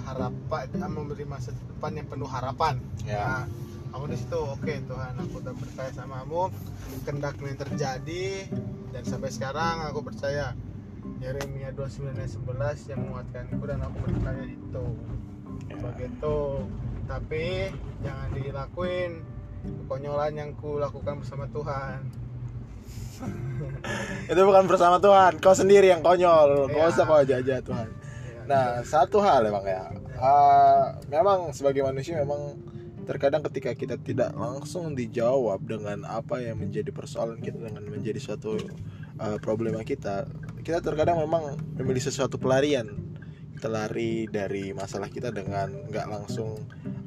[0.07, 2.79] harapan memberi masa depan yang penuh harapan.
[3.05, 3.45] Ya.
[3.45, 3.45] Nah,
[3.93, 6.49] aku di situ oke Tuhan aku udah percaya samamu
[7.03, 8.49] kendakmu yang terjadi
[8.93, 10.55] dan sampai sekarang aku percaya
[11.19, 14.85] Yeremia 29 ayat 11 yang menguatkanku dan aku percaya itu
[15.69, 15.77] Ya.
[15.77, 16.65] begitu
[17.09, 17.73] tapi
[18.05, 19.25] jangan dilakuin
[19.65, 21.99] kekonyolan yang ku lakukan bersama Tuhan
[24.31, 26.71] Itu bukan bersama Tuhan, kau sendiri yang konyol.
[26.71, 26.87] Kau Iya.
[26.87, 27.89] usah kau aja Tuhan.
[27.91, 29.85] Ya, Nah, satu hal ya bang ya.
[30.19, 32.57] Eh, memang sebagai manusia memang
[33.05, 38.57] terkadang ketika kita tidak langsung dijawab dengan apa yang menjadi persoalan kita dengan menjadi suatu
[39.19, 40.31] eh, problema kita,
[40.63, 42.89] kita terkadang memang memilih sesuatu pelarian.
[43.59, 46.55] Kita lari dari masalah kita dengan nggak langsung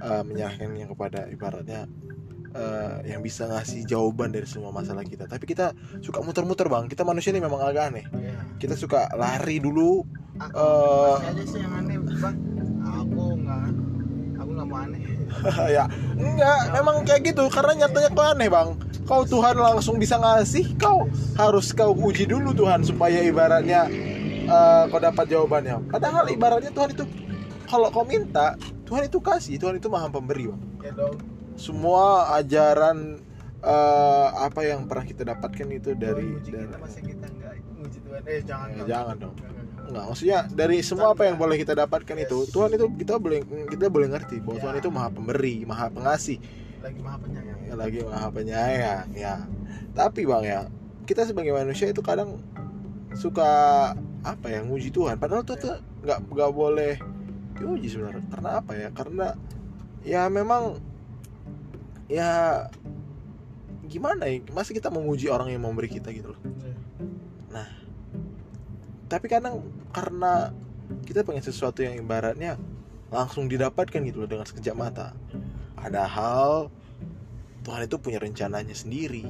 [0.03, 1.87] eh, menyerahkannya kepada ibaratnya
[2.51, 5.31] eh, yang bisa ngasih jawaban dari semua masalah kita.
[5.31, 5.71] Tapi kita
[6.03, 6.91] suka muter-muter bang.
[6.91, 8.05] Kita manusia ini memang agak aneh.
[8.19, 8.35] ya.
[8.59, 10.03] Kita suka lari dulu
[10.41, 12.37] aku masih aja sih yang aneh bang
[12.81, 13.65] aku nggak
[14.41, 15.01] aku nggak mau aneh
[15.75, 15.85] ya
[16.17, 18.69] enggak memang kayak gitu karena nyatanya kau aneh bang
[19.05, 21.05] kau Tuhan langsung bisa ngasih kau
[21.37, 23.85] harus kau uji dulu Tuhan supaya ibaratnya
[24.43, 27.05] eh, kau dapat jawabannya padahal ibaratnya Tuhan itu
[27.65, 31.15] kalau kau minta Tuhan itu kasih Tuhan itu maha pemberi bang ya dong
[31.55, 33.21] semua ajaran
[33.59, 38.21] eh, apa yang pernah kita dapatkan itu dari, dari kita masa kita nggak uji Tuhan
[38.25, 38.87] eh jangan Eh, dong.
[38.87, 39.35] jangan dong.
[39.35, 39.85] Jangan, jangan.
[39.91, 42.47] Enggak, maksudnya dari semua apa yang boleh kita dapatkan itu.
[42.47, 44.61] Tuhan itu kita boleh kita boleh ngerti bahwa Ya.
[44.63, 46.37] Tuhan itu maha pemberi maha pengasih
[46.79, 49.35] lagi maha penyayang ya lagi maha penyayang ya
[49.91, 50.59] tapi bang ya
[51.03, 52.39] kita sebagai manusia itu kadang
[53.13, 53.51] suka
[54.21, 55.17] apa ya nguji Tuhan.
[55.17, 56.93] Padahal tuh tuh nggak nggak boleh
[57.57, 58.25] diuji sebenarnya.
[58.29, 58.89] Karena apa ya?
[58.93, 59.27] Karena
[60.01, 60.77] ya memang
[62.09, 62.31] ya
[63.85, 64.41] gimana ya?
[64.53, 66.41] Masa kita menguji orang yang memberi kita gitu loh.
[69.11, 69.59] Tapi kadang
[69.91, 70.55] karena
[71.03, 72.55] kita pengen sesuatu yang ibaratnya
[73.11, 75.11] langsung didapatkan gitu loh dengan sekejap mata.
[75.75, 76.71] Padahal
[77.67, 79.27] Tuhan itu punya rencananya sendiri.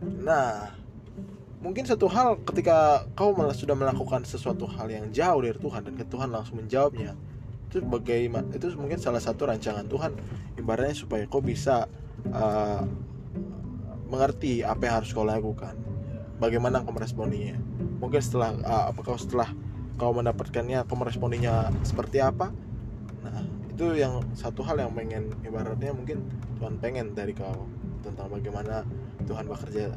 [0.00, 0.72] Nah
[1.60, 5.94] mungkin satu hal ketika kau malah sudah melakukan sesuatu hal yang jauh dari Tuhan dan
[6.08, 7.12] Tuhan langsung menjawabnya
[7.70, 10.18] itu bagaimana itu mungkin salah satu rancangan Tuhan.
[10.58, 11.86] Ibaratnya supaya kau bisa
[12.34, 12.82] uh,
[14.10, 15.78] mengerti apa yang harus kau lakukan.
[16.42, 17.54] Bagaimana kau meresponinya.
[18.02, 19.54] Mungkin setelah uh, apakah setelah
[19.94, 22.50] kau mendapatkannya kau meresponinya seperti apa?
[23.22, 26.26] Nah itu yang satu hal yang pengen ibaratnya mungkin
[26.58, 27.70] Tuhan pengen dari kau
[28.02, 28.82] tentang bagaimana
[29.30, 29.94] Tuhan bekerja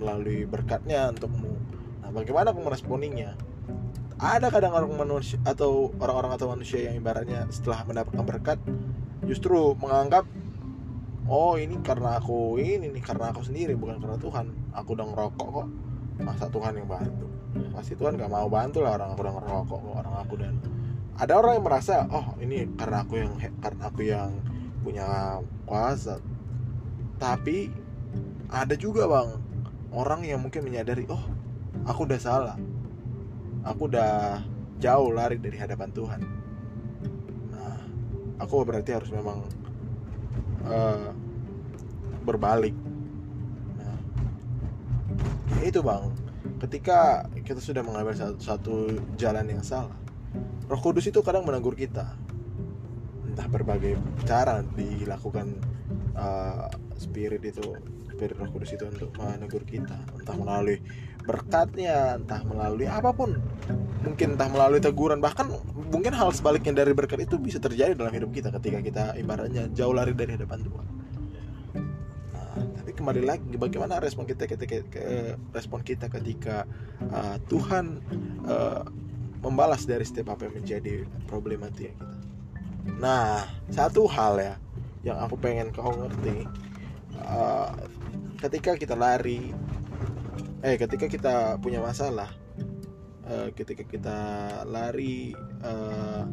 [0.00, 1.52] melalui berkatnya untukmu.
[2.00, 3.36] Nah bagaimana kau meresponinya?
[4.16, 8.58] Ada kadang orang manusia atau orang-orang atau manusia yang ibaratnya setelah mendapatkan berkat
[9.24, 10.24] justru menganggap
[11.28, 14.46] oh ini karena aku ini nih karena aku sendiri bukan karena Tuhan.
[14.76, 15.68] Aku udah ngerokok kok.
[16.20, 17.28] Masa Tuhan yang bantu?
[17.72, 20.54] Pasti Tuhan gak mau bantu lah orang aku udah ngerokok kok orang aku dan
[21.20, 24.30] ada orang yang merasa oh ini karena aku yang karena aku yang
[24.80, 26.20] punya kuasa.
[27.20, 27.68] Tapi
[28.48, 29.49] ada juga bang
[29.90, 31.22] orang yang mungkin menyadari oh
[31.86, 32.56] aku udah salah.
[33.66, 34.40] Aku udah
[34.80, 36.20] jauh lari dari hadapan Tuhan.
[37.52, 37.78] Nah
[38.40, 39.44] aku berarti harus memang
[40.64, 41.10] eh,
[42.24, 42.72] berbalik.
[43.76, 43.98] Nah
[45.60, 46.08] ya itu bang.
[46.60, 48.74] Ketika kita sudah mengambil satu, satu
[49.16, 49.96] jalan yang salah
[50.70, 52.14] Roh Kudus itu kadang menegur kita.
[53.26, 55.58] Entah berbagai cara dilakukan
[56.14, 57.74] eh, spirit itu
[58.20, 60.76] spirit roh kudus itu untuk menegur kita entah melalui
[61.24, 63.40] berkatnya entah melalui apa pun.
[64.04, 65.48] Mungkin entah melalui teguran bahkan
[65.88, 69.96] mungkin hal sebaliknya dari berkat itu bisa terjadi dalam hidup kita ketika kita ibaratnya jauh
[69.96, 70.86] lari dari hadapan Tuhan.
[72.36, 75.00] Nah tapi kembali lagi bagaimana respon kita ketika ke,
[75.56, 76.68] respon kita ketika
[77.08, 78.04] uh, Tuhan
[78.44, 78.84] uh,
[79.40, 82.16] membalas dari setiap apa yang menjadi problematika kita?
[83.00, 84.54] Nah satu hal ya
[85.08, 86.44] yang aku pengen kau ngerti
[87.24, 87.72] uh,
[88.40, 89.52] ketika kita lari
[90.64, 92.32] eh ketika kita punya masalah
[93.28, 94.18] uh, ketika kita
[94.64, 96.24] lari uh,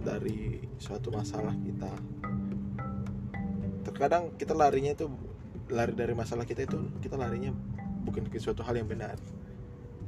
[0.00, 1.92] dari suatu masalah kita
[3.84, 5.08] terkadang kita larinya itu
[5.72, 7.52] lari dari masalah kita itu kita larinya
[8.04, 9.16] bukan ke suatu hal yang benar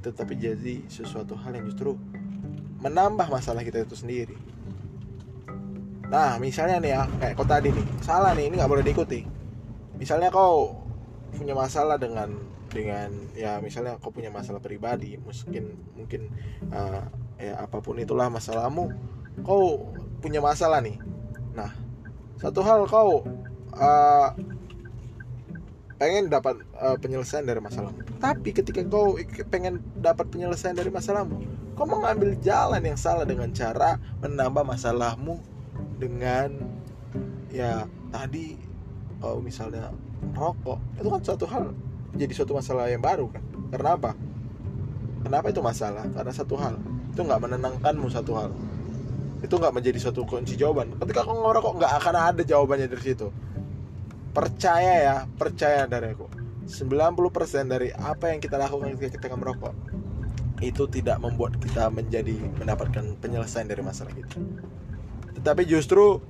[0.03, 1.95] tetapi jadi sesuatu hal yang justru
[2.83, 4.35] menambah masalah kita itu sendiri.
[6.11, 9.23] Nah misalnya nih ya kayak kau tadi nih salah nih ini nggak boleh diikuti.
[9.97, 10.82] Misalnya kau
[11.33, 12.37] punya masalah dengan
[12.73, 16.33] dengan ya misalnya kau punya masalah pribadi mungkin mungkin
[16.73, 17.05] uh,
[17.37, 18.89] ya apa pun itulah masalahmu
[19.45, 20.97] kau punya masalah nih.
[21.53, 21.73] Nah
[22.41, 23.25] satu hal kau
[23.77, 24.29] uh,
[26.01, 28.01] pengen dapat uh, penyelesaian dari masalahmu.
[28.19, 29.21] Tapi ketika kau
[29.53, 35.41] pengen dapat penyelesaian dari masalahmu kau mengambil jalan yang salah dengan cara menambah masalahmu
[35.97, 36.53] dengan
[37.49, 38.55] ya tadi
[39.23, 39.95] kau misalnya
[40.35, 41.71] rokok itu kan suatu hal
[42.13, 43.43] jadi suatu masalah yang baru kan.
[43.73, 44.13] Karena apa?
[45.25, 46.05] Kenapa itu masalah?
[46.13, 46.77] Karena satu hal.
[47.13, 48.51] Itu nggak menenangkanmu satu hal.
[49.41, 50.93] Itu nggak menjadi suatu kunci jawaban.
[51.01, 53.33] Ketika kau ngerokok nggak akan ada jawabannya dari situ.
[54.33, 56.29] Percaya ya percaya dari aku.
[56.63, 59.75] 90% dari apa yang kita lakukan ketika kita merokok
[60.63, 64.39] itu tidak membuat kita menjadi mendapatkan penyelesaian dari masalah itu.
[65.43, 66.23] Tetapi justru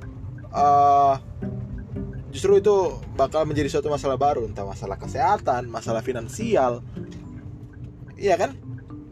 [0.56, 1.14] uh,
[2.32, 6.80] justru itu bakal menjadi suatu masalah baru entah masalah kesehatan masalah finansial.
[8.16, 8.56] Iya kan?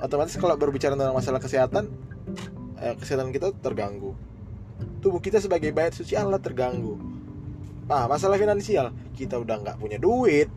[0.00, 1.92] Otomatis kalau berbicara tentang masalah kesehatan
[2.80, 4.16] eh, kesehatan kita terganggu.
[5.04, 6.96] Tubuh kita sebagai bayat suci Allah terganggu.
[7.84, 10.48] Nah masalah finansial kita udah nggak punya duit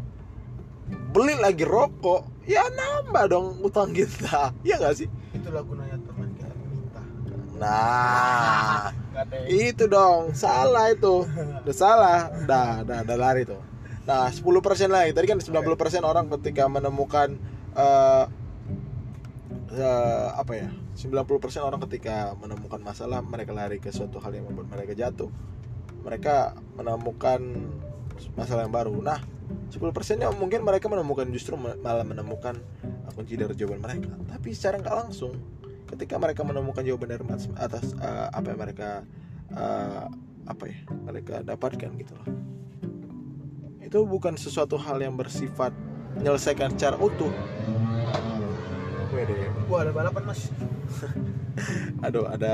[1.14, 4.52] beli lagi rokok ya nambah dong utang kita.
[4.64, 5.08] Ya nggak sih?
[5.36, 6.23] Itulah gunanya teman
[7.58, 8.94] nah
[9.46, 10.34] itu dong.
[10.34, 11.26] Salah itu.
[11.64, 12.20] Udah salah.
[12.46, 13.62] Dah dah dah lari tuh.
[14.04, 14.44] Nah 10%
[14.92, 15.12] lagi.
[15.16, 17.38] Tadi kan 90% orang ketika menemukan
[17.78, 18.26] uh,
[19.74, 24.70] uh, apa ya 90% orang ketika menemukan masalah mereka lari ke suatu hal yang membuat
[24.74, 25.32] mereka jatuh.
[26.04, 27.40] Mereka menemukan
[28.36, 29.00] masalah yang baru.
[29.00, 29.24] Nah
[29.72, 32.60] 10% nya mungkin mereka menemukan justru malah menemukan
[33.14, 34.12] kunci dari jawaban mereka.
[34.30, 35.34] Tapi secara nggak langsung
[35.94, 37.24] ketika mereka menemukan jawaban dari
[37.62, 38.90] atas uh, apa yang mereka
[39.54, 40.10] uh,
[40.50, 42.28] apa ya mereka dapatkan gitu loh.
[43.80, 45.72] Itu bukan sesuatu hal yang bersifat
[46.18, 47.30] menyelesaikan secara utuh.
[49.14, 49.54] Wede.
[49.70, 50.50] Wah ada balapan mas.
[52.06, 52.54] Aduh ada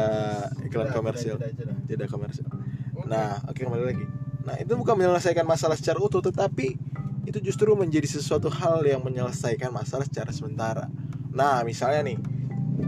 [0.68, 1.38] iklan Jeda, komersial.
[1.88, 2.52] jeda, komersial.
[3.08, 4.06] Nah oke kembali lagi.
[4.44, 6.76] Nah itu bukan menyelesaikan masalah secara utuh tetapi
[7.24, 10.92] itu justru menjadi sesuatu hal yang menyelesaikan masalah secara sementara.
[11.32, 12.18] Nah misalnya nih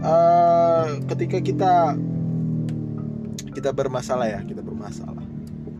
[0.00, 1.72] eh, ketika kita
[3.52, 5.22] kita bermasalah ya kita bermasalah.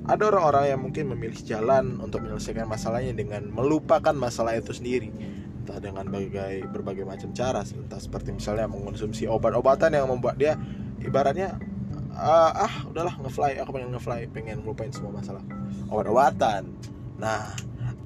[0.02, 5.14] Ada orang-orang yang mungkin memilih jalan untuk menyelesaikan masalahnya dengan melupakan masalah itu sendiri.
[5.62, 10.58] Entah dengan berbagai berbagai macam cara entah seperti misalnya mengonsumsi obat-obatan yang membuat dia
[10.98, 11.54] ibaratnya
[12.18, 13.62] ah, ah udahlah ngefly.
[13.62, 15.42] Aku pengen ngefly pengen melupain semua masalah.
[15.86, 16.66] Obat-obatan.
[17.22, 17.54] Nah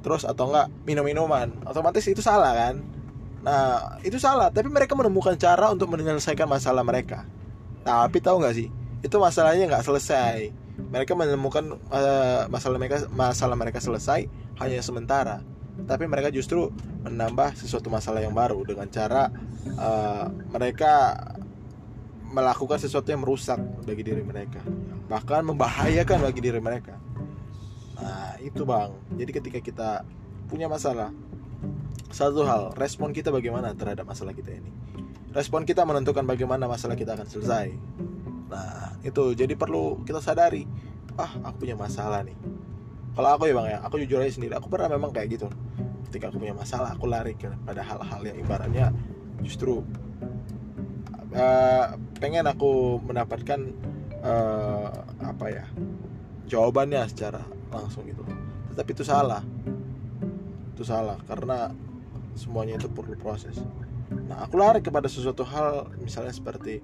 [0.04, 1.48] terus atau enggak minum-minuman.
[1.64, 2.95] Otomatis itu salah kan
[3.46, 4.50] nah itu salah.
[4.50, 7.22] Tapi mereka menemukan cara untuk menyelesaikan masalah mereka.
[7.87, 8.68] Tapi tahu nggak sih?
[9.06, 10.50] Itu masalahnya nggak selesai.
[10.90, 14.26] Mereka menemukan uh, masalah mereka masalah mereka selesai
[14.59, 15.46] hanya sementara.
[15.87, 16.74] Tapi mereka justru
[17.06, 19.30] menambah sesuatu masalah yang baru dengan cara
[19.78, 21.14] uh, mereka
[22.26, 24.59] melakukan sesuatu yang merusak bagi diri mereka.
[25.06, 26.98] Bahkan membahayakan bagi diri mereka.
[28.02, 28.90] Nah itu bang.
[29.14, 29.90] Jadi ketika kita
[30.50, 31.14] punya masalah
[32.10, 34.70] satu hal respon kita bagaimana terhadap masalah kita ini?
[35.34, 37.66] Respon kita menentukan bagaimana masalah kita akan selesai.
[38.46, 40.64] Nah itu jadi perlu kita sadari
[41.16, 42.36] ah aku punya masalah nih.
[43.16, 45.48] Kalau aku ya bang ya aku jujur aja sendiri aku pernah memang kayak gitu.
[46.08, 48.86] Ketika aku punya masalah aku lari ke pada hal-hal yang ibaratnya
[49.42, 49.82] justru
[51.34, 53.61] uh, pengen aku mendapatkan
[54.24, 54.88] uh,
[55.20, 55.64] apa ya
[56.46, 57.42] jawabannya secara
[57.74, 58.22] langsung gitu.
[58.72, 59.42] Tetapi itu salah.
[60.76, 61.72] Itu salah karena
[62.37, 63.59] semuanya itu perlu proses.
[64.30, 66.78] Nah aku lari kepada sesuatu hal misalnya seperti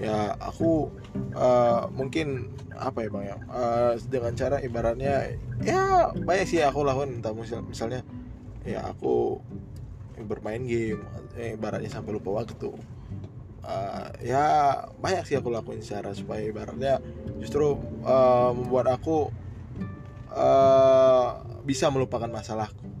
[0.00, 0.88] ya aku
[1.36, 7.20] eh, mungkin apa ya bang ya eh, dengan cara ibaratnya ya banyak sih aku lakukan
[7.20, 8.00] entah misal, misalnya
[8.64, 9.38] ya aku
[10.26, 11.04] bermain game
[11.36, 12.72] eh, ibaratnya sampai lupa waktu.
[13.66, 14.44] Eh, ya
[14.98, 16.98] banyak sih aku lakuin secara supaya ibaratnya
[17.38, 19.28] justru eh, membuat aku
[20.32, 21.28] eh,
[21.66, 22.95] bisa melupakan masalahku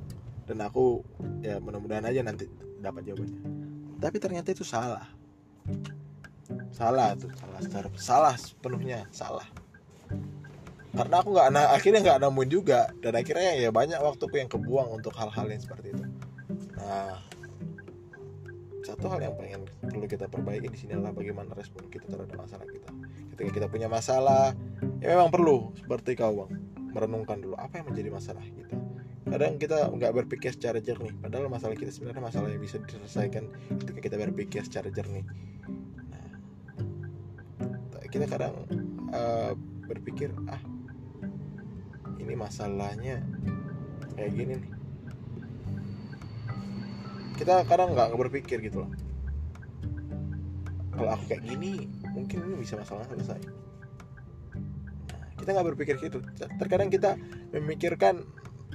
[0.46, 1.02] dan aku
[1.42, 2.46] ya mudah-mudahan aja nanti
[2.78, 3.42] dapat jawabannya.
[3.98, 5.10] Tapi ternyata itu salah.
[6.70, 9.44] Salah tuh salah secara salah sepenuhnya salah.
[10.96, 12.88] Karena aku nggak na- akhirnya nggak nemuin juga.
[13.02, 16.04] Dan akhirnya ya banyak waktuku yang kebuang untuk hal-hal yang seperti itu.
[16.78, 17.18] Nah
[18.86, 22.66] satu hal yang pengen perlu kita perbaiki di sini adalah bagaimana respon kita terhadap masalah
[22.70, 22.90] kita.
[23.34, 24.54] Ketika kita punya masalah
[25.02, 25.74] ya memang perlu.
[25.74, 26.54] Seperti kau bang
[26.94, 28.72] merenungkan dulu apa yang menjadi masalah kita
[29.26, 31.10] kadang kita nggak berpikir secara jernih.
[31.18, 33.50] Padahal masalah kita sebenarnya masalah yang bisa diselesaikan
[33.82, 35.26] ketika kita berpikir secara jernih.
[36.14, 36.30] Nah,
[38.06, 38.54] kita kadang
[39.10, 39.52] eh,
[39.90, 40.62] berpikir ah
[42.22, 43.18] ini masalahnya
[44.14, 44.70] kayak gini nih.
[47.36, 48.90] Kita kadang nggak berpikir gitu loh.
[50.96, 53.42] Kalau aku kayak gini mungkin ini bisa masalahnya selesai.
[55.10, 56.22] Nah, kita nggak berpikir gitu
[56.62, 57.18] terkadang kita
[57.50, 58.22] memikirkan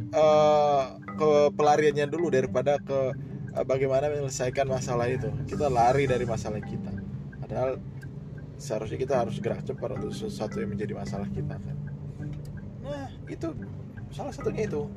[0.10, 0.84] eh,
[1.16, 3.14] ke pelariannya dulu daripada ke
[3.54, 5.30] eh, bagaimana menyelesaikan masalah itu.
[5.46, 6.92] Kita lari dari masalah kita.
[7.44, 7.78] Padahal
[8.58, 11.78] seharusnya kita harus gerak cepat untuk sesuatu yang menjadi masalah kita kan.
[12.86, 13.54] Nah itu
[14.14, 14.90] salah satunya itu.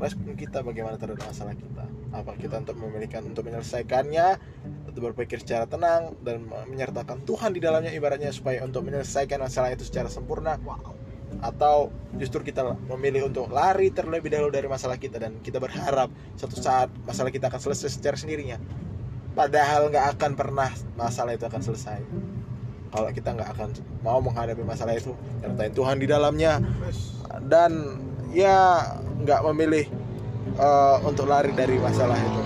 [0.00, 1.84] Respon kita bagaimana terhadap masalah kita.
[2.16, 4.40] Apa kita untuk memilihkan untuk menyelesaikannya
[4.88, 9.86] untuk berpikir secara tenang dan menyertakan Tuhan di dalamnya ibaratnya supaya untuk menyelesaikan masalah itu
[9.86, 10.58] secara sempurna
[11.40, 16.58] atau justru kita memilih untuk lari terlebih dahulu dari masalah kita dan kita berharap suatu
[16.58, 18.58] saat masalah kita akan selesai secara sendirinya.
[19.32, 20.68] Padahal nggak akan pernah
[20.98, 22.02] masalah itu akan selesai.
[22.90, 23.68] Kalau kita nggak akan
[24.02, 26.58] mau menghadapi masalah itu nyertain Tuhan di dalamnya.
[27.46, 28.02] Dan
[28.34, 28.90] ya
[29.22, 29.86] nggak memilih
[30.58, 32.42] eh, untuk lari dari masalah itu.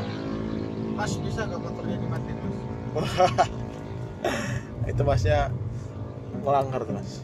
[0.95, 2.39] Mas bisa gak motornya dimatiin
[2.95, 3.11] mas?
[4.95, 5.51] Itu masnya
[6.47, 7.19] melanggar tuh mas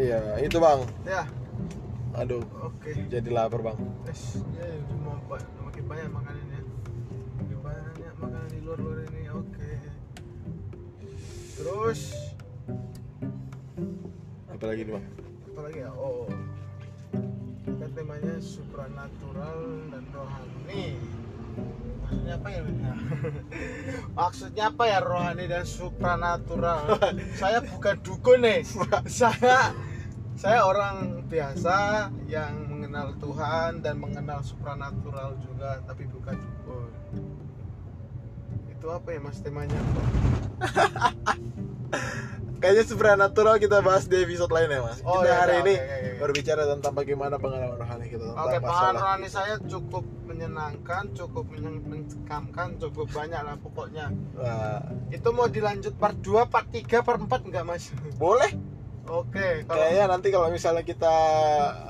[0.00, 0.80] iya itu bang.
[1.04, 1.22] Ya.
[2.16, 2.90] Aduh oke.
[3.06, 3.78] jadi lapar bang.
[4.08, 4.66] Wes, ya
[5.04, 6.60] mau ba- makin banyak makanannya.
[7.38, 9.70] Makin banyak makanan di luar luar ini oke.
[11.60, 12.00] Terus?
[14.48, 15.06] Apalagi nih bang?
[15.52, 15.90] Apa lagi ya?
[15.94, 16.26] Oh.
[17.64, 19.58] Kan temanya supranatural
[19.92, 20.96] dan rohani
[22.10, 22.60] maksudnya apa ya?
[24.18, 26.98] Maksudnya apa ya rohani dan supranatural?
[27.38, 28.66] Saya bukan dukun nih.
[29.06, 29.70] Saya
[30.34, 36.90] saya orang biasa yang mengenal Tuhan dan mengenal supranatural juga tapi bukan dukun.
[38.74, 39.78] Itu apa ya mas temanya
[42.60, 45.00] Kayaknya supernatural kita bahas di episode lain ya mas.
[45.00, 46.18] Oh, kita iya, hari iya, ini oke, oke, oke.
[46.20, 49.00] berbicara tentang bagaimana pengalaman rohani kita tentang Oke, pengalaman masalah.
[49.00, 54.12] rohani saya cukup menyenangkan, cukup mencekamkan, cukup banyak lah pokoknya.
[54.36, 57.84] Wah, Itu mau dilanjut part 2, part 3, part 4 enggak, Mas?
[58.14, 58.52] boleh.
[59.08, 61.14] Oke, kalau Kayaknya nanti kalau misalnya kita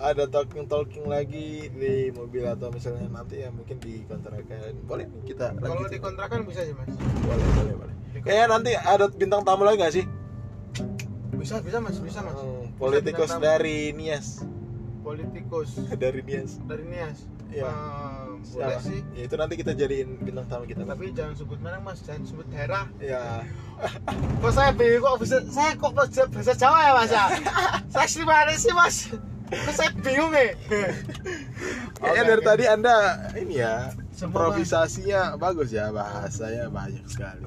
[0.01, 5.53] ada talking talking lagi di mobil atau misalnya nanti ya mungkin di kontrakan boleh kita
[5.53, 6.01] kalau lanjutin.
[6.01, 6.88] dikontrakan bisa sih, Mas.
[7.20, 7.94] boleh boleh boleh.
[8.21, 10.05] Kayaknya nanti ada bintang tamu lagi gak sih?
[11.33, 12.37] Bisa, bisa, Mas, bisa, Mas.
[12.37, 13.41] Hmm, politikus tamu.
[13.41, 14.45] dari Nias,
[15.01, 16.61] Politikus dari Nias.
[16.62, 17.25] dari Nias.
[17.49, 17.64] Iya.
[17.64, 18.81] Eh, boleh Siapa?
[18.81, 19.01] sih.
[19.11, 20.85] Ya, itu nanti kita jadiin bintang tamu kita.
[20.85, 21.99] Tapi jangan sebut merek, Mas.
[22.01, 22.85] Jangan sebut daerah.
[23.01, 23.43] Ya,
[24.41, 27.25] Kok saya bingung kok bisa saya kok bahasa, bahasa Jawa ya, Mas ya?
[27.93, 28.97] saya gimana sih, Mas?
[29.49, 30.53] Kok saya bingung nih?
[31.97, 32.97] kayaknya Oke, dari tadi anda
[33.35, 37.45] ini ya Semua improvisasinya bagus ya bahasanya banyak sekali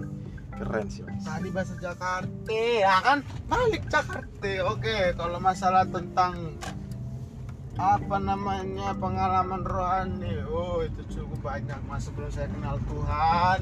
[0.63, 1.27] keren sih mas.
[1.27, 2.51] tadi bahasa Jakarta.
[2.55, 3.19] Ya kan
[3.51, 4.51] balik Jakarta.
[4.71, 6.55] Oke kalau masalah tentang
[7.73, 12.07] apa namanya pengalaman rohani oh itu cukup banyak mas.
[12.07, 13.59] Sebelum saya kenal Tuhan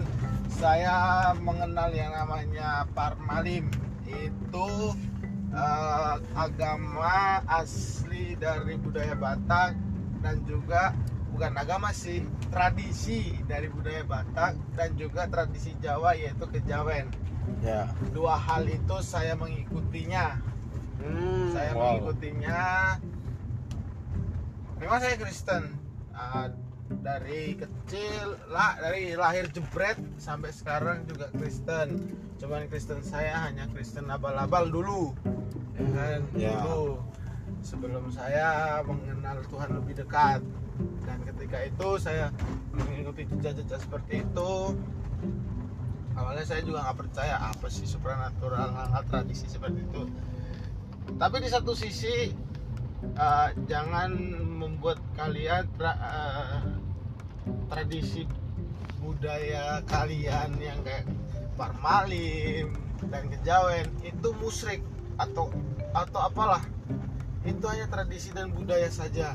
[0.54, 0.96] saya
[1.42, 3.66] mengenal yang namanya Parmalim.
[4.06, 4.94] Itu
[5.56, 9.74] eh, agama asli dari budaya Batak
[10.22, 10.94] dan juga
[11.42, 12.22] bukan agama sih
[12.54, 17.10] tradisi dari budaya Batak dan juga tradisi Jawa yaitu kejawen.
[17.66, 17.90] Ya.
[18.14, 20.38] dua hal itu saya mengikutinya.
[21.02, 21.98] Hmm, saya wow.
[21.98, 22.62] mengikutinya.
[24.86, 25.74] Memang saya Kristen.
[26.14, 26.54] Ah,
[27.02, 32.06] dari kecil lah dari lahir jebret sampai sekarang juga Kristen.
[32.38, 35.18] Cuman Kristen saya hanya Kristen abal-abal dulu.
[35.74, 36.20] Ya kan?
[36.38, 36.54] Ya.
[36.62, 37.02] dulu.
[37.66, 40.46] Sebelum saya mengenal Tuhan lebih dekat
[41.06, 42.32] dan ketika itu saya
[42.72, 44.52] mengikuti jejak-jejak seperti itu
[46.16, 50.04] awalnya saya juga nggak percaya apa sih supranatural hal-hal tradisi seperti itu.
[51.18, 52.32] Tapi di satu sisi
[53.04, 54.12] eh, jangan
[54.62, 56.62] membuat kalian tra- eh,
[57.72, 58.28] tradisi
[59.02, 61.10] budaya kalian yang kayak
[61.58, 62.76] parmalim
[63.10, 64.86] dan kejawen itu musyrik
[65.18, 65.50] atau
[65.96, 66.62] atau apalah.
[67.42, 69.34] Itu hanya tradisi dan budaya saja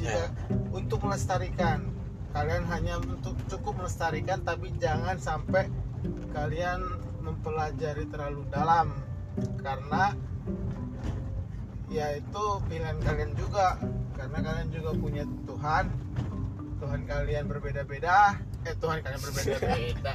[0.00, 0.32] jika
[0.72, 1.92] untuk melestarikan.
[2.30, 5.66] Kalian hanya untuk cukup melestarikan tapi jangan sampai
[6.32, 6.80] kalian
[7.20, 8.96] mempelajari terlalu dalam.
[9.60, 10.14] Karena
[11.90, 13.76] ya itu pilihan kalian juga.
[14.16, 15.84] Karena kalian juga punya Tuhan.
[16.80, 18.40] Tuhan kalian berbeda-beda.
[18.64, 20.12] Eh Tuhan kalian berbeda-beda.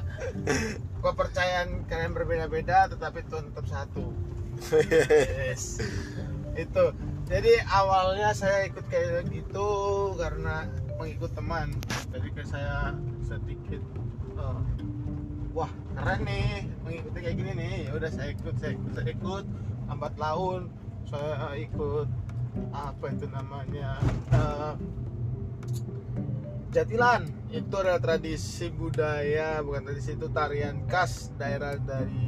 [1.05, 4.05] Kepercayaan kalian berbeda-beda tetapi Tuhan tetap satu.
[4.71, 5.83] Yes.
[6.55, 6.95] Itu
[7.25, 9.69] jadi awalnya saya ikut kayak gitu
[10.13, 10.69] karena
[11.01, 11.73] mengikut teman.
[12.13, 12.93] Jadi kayak saya
[13.25, 13.81] sedikit
[14.37, 14.61] eh,
[15.57, 17.75] wah keren nih mengikuti kayak gini nih.
[17.89, 19.45] Ya udah saya ikut saya ikut saya ikut.
[19.89, 20.69] Lambat laun
[21.09, 22.07] saya ikut
[22.71, 23.97] apa itu namanya
[24.29, 24.73] eh,
[26.77, 27.25] Jatilan.
[27.49, 32.27] Itu adalah tradisi budaya bukan tradisi itu tarian khas daerah dari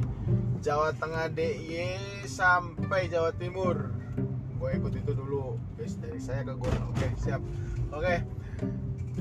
[0.58, 3.94] Jawa Tengah DIY sampai Jawa Timur
[4.58, 5.54] gue ikut itu dulu.
[5.78, 7.42] Guys dari saya ke gue oke siap.
[7.94, 8.14] Oke.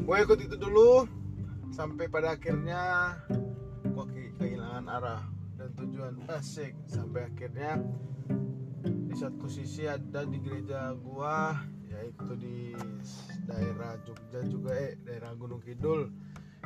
[0.02, 1.06] Gue ikut itu dulu
[1.70, 3.14] sampai pada akhirnya
[3.86, 5.22] gue ke- kehilangan arah
[5.58, 6.14] dan tujuan.
[6.30, 6.74] Asik.
[6.90, 7.82] Sampai akhirnya
[8.84, 11.58] di satu sisi ada di gereja gua
[11.90, 12.78] yaitu di
[13.50, 16.10] daerah Jogja juga eh daerah Gunung Kidul.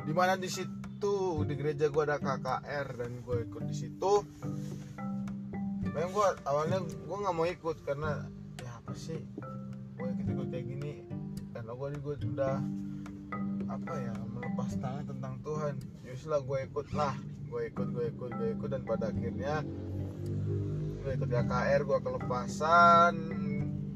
[0.02, 4.12] Di mana di situ di gereja gua ada KKR dan gue ikut di situ.
[5.92, 8.28] Memang gua awalnya gua nggak mau ikut karena
[8.92, 9.24] apa sih
[9.96, 11.00] gue ikut kayak gini
[11.56, 12.56] karena gue juga udah
[13.72, 15.80] apa ya melepas tangan tentang Tuhan.
[16.04, 17.16] Yuslah gue ikut lah.
[17.48, 19.64] Gue ikut gue ikut gue ikut dan pada akhirnya
[21.00, 23.14] gue ikut KKR gue kelepasan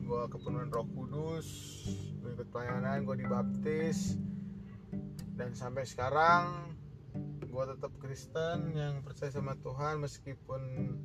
[0.01, 1.49] gue kepenuhan Roh Kudus
[2.25, 4.17] gue ikut pelayanan gue dibaptis.
[5.37, 6.73] Dan sampai sekarang
[7.45, 10.97] gue tetap Kristen yang percaya sama Tuhan meskipun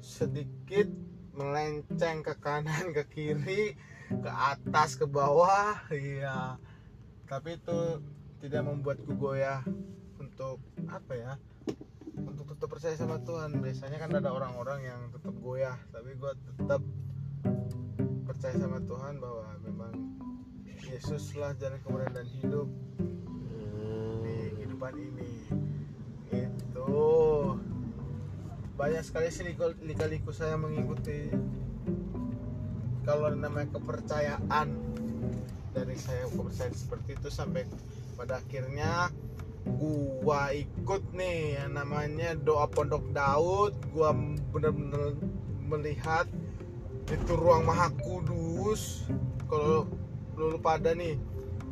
[0.00, 0.88] sedikit
[1.34, 3.62] melenceng ke kanan ke kiri
[4.10, 5.74] ke atas ke bawah.
[5.90, 6.58] Iya.
[7.26, 7.78] Tapi itu
[8.44, 9.64] tidak membuatku goyah
[10.20, 11.32] untuk apa ya
[12.14, 13.58] untuk tetap percaya sama Tuhan.
[13.58, 16.80] Biasanya kan ada orang-orang yang tetap goyah tapi gue tetap
[18.24, 19.92] percaya sama Tuhan bahwa memang
[20.84, 22.68] Yesus lah jalan kemudian dan hidup
[24.22, 25.32] di kehidupan ini.
[26.30, 26.86] Itu
[28.74, 31.30] banyak sekali sih liku- lika-liku saya mengikuti.
[33.04, 34.68] Kalau namanya kepercayaan
[35.76, 37.68] dari saya kepercayaan seperti itu sampai
[38.18, 39.12] pada akhirnya
[39.64, 43.78] gua ikut nih yang namanya doa pondok Daud.
[43.94, 44.10] Gua
[44.50, 45.14] bener-bener
[45.68, 46.26] melihat
[47.06, 49.06] itu ruang maha kudus.
[49.46, 49.86] Kalau
[50.34, 51.14] lu, lu pada nih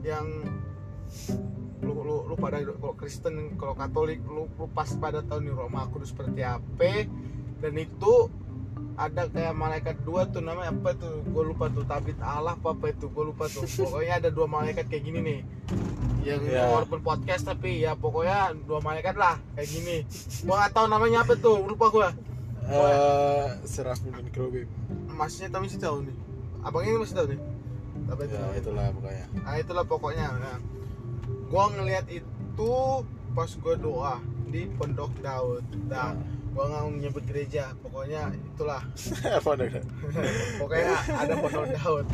[0.06, 0.28] yang
[2.32, 6.16] lu, pada kalau Kristen kalau Katolik lu, lu pas pada tahu nih ruang maha kudus
[6.16, 7.04] seperti apa?
[7.60, 8.32] Dan itu
[8.96, 11.20] ada kayak malaikat dua tuh namanya apa tuh?
[11.28, 13.68] Gue lupa tuh tabit Allah apa apa itu gue lupa tuh.
[13.68, 15.40] Pokoknya ada dua malaikat kayak gini nih.
[16.22, 16.70] Yang Ya.
[16.70, 19.96] walaupun podcast tapi ya pokoknya dua malaikat lah kayak gini.
[20.46, 22.08] Gua nggak tahu namanya apa tuh lupa gua.
[22.62, 24.70] Eh, Serafim dan Kerubim.
[25.10, 26.16] Masnya tapi masih tahu nih.
[26.62, 27.40] Abang ini masih tahu nih?
[27.42, 28.34] Itu?
[28.38, 29.26] Ya itulah pokoknya.
[29.42, 30.56] Nah itulah pokoknya nah,
[31.52, 32.72] gua ngelihat itu
[33.36, 34.16] pas gua doa
[34.48, 35.68] di pondok Daud.
[35.84, 36.16] Nah
[36.56, 38.80] gua nggak nyebut gereja pokoknya itulah.
[40.60, 42.06] Pokoknya ada pondok Daud.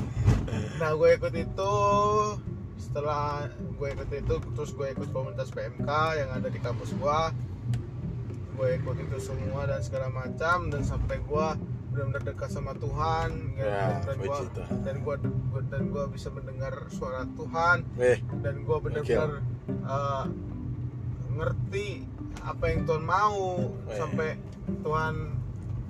[0.82, 1.74] Nah gue ikut itu
[2.78, 7.30] setelah gue ikut itu terus gue ikut komunitas PMK yang ada di kampus gua.
[8.58, 11.54] Gue ikut itu semua dan segala macam dan sampai gua
[11.88, 14.76] benar-benar dekat sama Tuhan Ya, dan Tuhan.
[14.82, 15.16] dan gua
[15.66, 20.24] dan gua bisa mendengar suara Tuhan Weh, dan gua benar-benar eh,
[21.32, 21.88] ngerti
[22.40, 23.96] apa yang Tuhan mau Weh.
[23.96, 24.28] sampai
[24.80, 25.14] Tuhan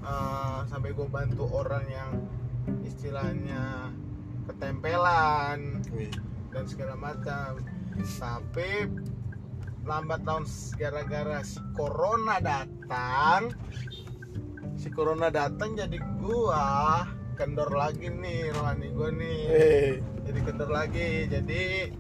[0.01, 2.11] eh, sampai gue bantu orang yang
[2.85, 3.93] istilahnya
[4.47, 6.13] ketempelan weh.
[6.53, 7.61] dan segala macam
[7.99, 8.87] tapi
[9.83, 10.45] lambat laun
[10.77, 13.51] gara-gara si corona datang
[14.79, 17.03] si corona datang jadi gua
[17.35, 19.41] kendor lagi nih rohani gua nih.
[19.51, 19.91] Weh.
[20.23, 21.27] jadi kendor lagi.
[21.27, 21.91] Jadi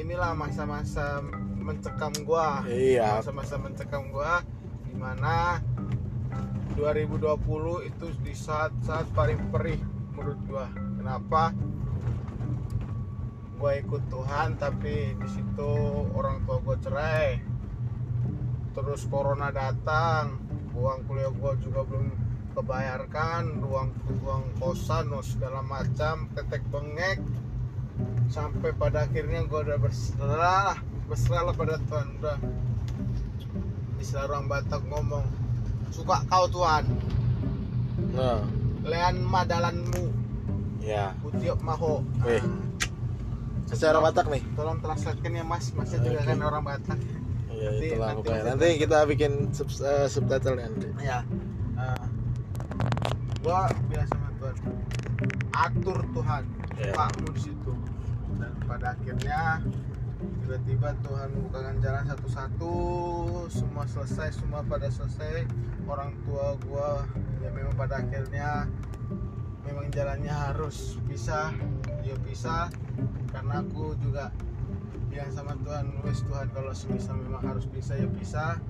[0.00, 1.20] inilah masa-masa
[1.60, 2.64] mencekam gua.
[2.64, 3.20] Iya.
[3.20, 4.40] masa-masa mencekam gua
[4.88, 5.60] di mana
[6.80, 9.80] 2020 itu di saat-saat paling perih
[10.16, 10.66] menurut gua.
[10.72, 11.52] Kenapa?
[13.60, 15.72] Gua ikut Tuhan tapi di situ
[16.16, 17.36] orang tua gua cerai.
[18.72, 20.45] Terus corona datang
[20.76, 22.12] uang kuliah gua juga belum
[22.52, 23.88] kebayarkan uang
[24.24, 27.18] uang kosan oh, segala macam tetek bengek.
[28.28, 30.76] Sampai pada akhirnya gua udah berserah
[31.08, 32.06] berserah pada Tuhan.
[32.20, 32.36] Udah
[33.96, 35.24] istilah orang Batak ngomong
[35.90, 36.84] suka kau Tuhan.
[38.12, 38.44] Nah.
[38.86, 40.12] Lean madalanmu
[40.84, 41.16] ya.
[41.26, 42.04] Utiop maho.
[42.22, 42.44] Wih.
[43.66, 44.42] secara Batak nih.
[44.54, 45.74] Tolong translatekan ya mas.
[45.74, 46.28] Masnya juga Oke.
[46.30, 47.00] kan orang Batak
[47.56, 48.36] ya Nanti- itulah nanti pokoknya.
[48.36, 50.88] bisa- nanti kita bikin sub, eh, subtitle nanti.
[51.00, 51.18] Ya
[51.72, 51.98] Nah,
[53.40, 53.68] gua
[54.06, 54.56] sama Tuhan
[55.52, 56.42] atur Tuhan
[56.76, 56.92] Ya.
[56.92, 57.72] pakmu di situ.
[58.36, 59.60] Dan pada akhirnya
[60.40, 62.72] tiba-tiba Tuhan bukakan jalan satu-satu
[63.48, 65.44] semua selesai semua pada selesai.
[65.84, 67.04] Orang tua gua
[67.40, 68.64] ya memang pada akhirnya
[69.62, 71.52] memang jalannya harus pisah
[72.02, 72.70] ya pisah
[73.30, 74.32] karena aku juga
[75.08, 75.84] bilang sama Tuhan.
[76.04, 78.60] Wes Tuhan kalau semisal memang harus pisah ya pisah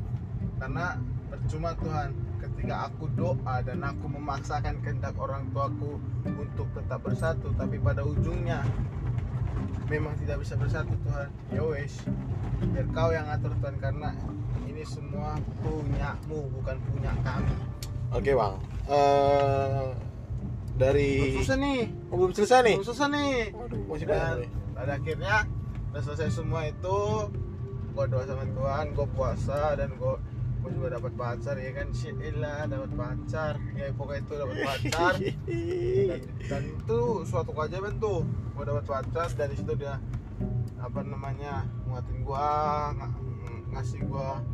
[0.57, 0.97] karena
[1.29, 7.81] percuma Tuhan ketika aku doa dan aku memaksakan kehendak orang tuaku untuk tetap bersatu tapi
[7.81, 8.63] pada ujungnya
[9.91, 11.29] memang tidak bisa bersatu Tuhan.
[11.51, 11.95] Ya wes
[12.73, 14.17] biar kau yang atur Tuhan karena
[14.65, 17.57] ini semua punyamu bukan punya kami.
[18.15, 18.55] Oke bang.
[18.87, 19.87] Eh,
[20.77, 21.83] dari Belum susah nih.
[22.13, 22.77] Oh, belum selesai nih.
[22.79, 23.35] Belum susah nih.
[23.57, 24.37] Waduh, masih banyak
[24.77, 25.37] pada akhirnya
[25.97, 26.99] udah selesai semua itu
[27.97, 30.21] gua doa sama Tuhan gua puasa dan gua
[30.61, 31.89] gua juga dapat pacar ya kan?
[31.97, 33.57] Shit lah dapat pacar.
[33.73, 35.15] Ya pokoknya itu dapat pacar.
[35.17, 36.21] Dan,
[36.53, 39.97] dan itu suatu keajaiban tuh gua dapat pacar dari situ dia
[40.77, 42.45] apa namanya nguatin gua
[42.93, 44.45] ng- ng- ngasih gua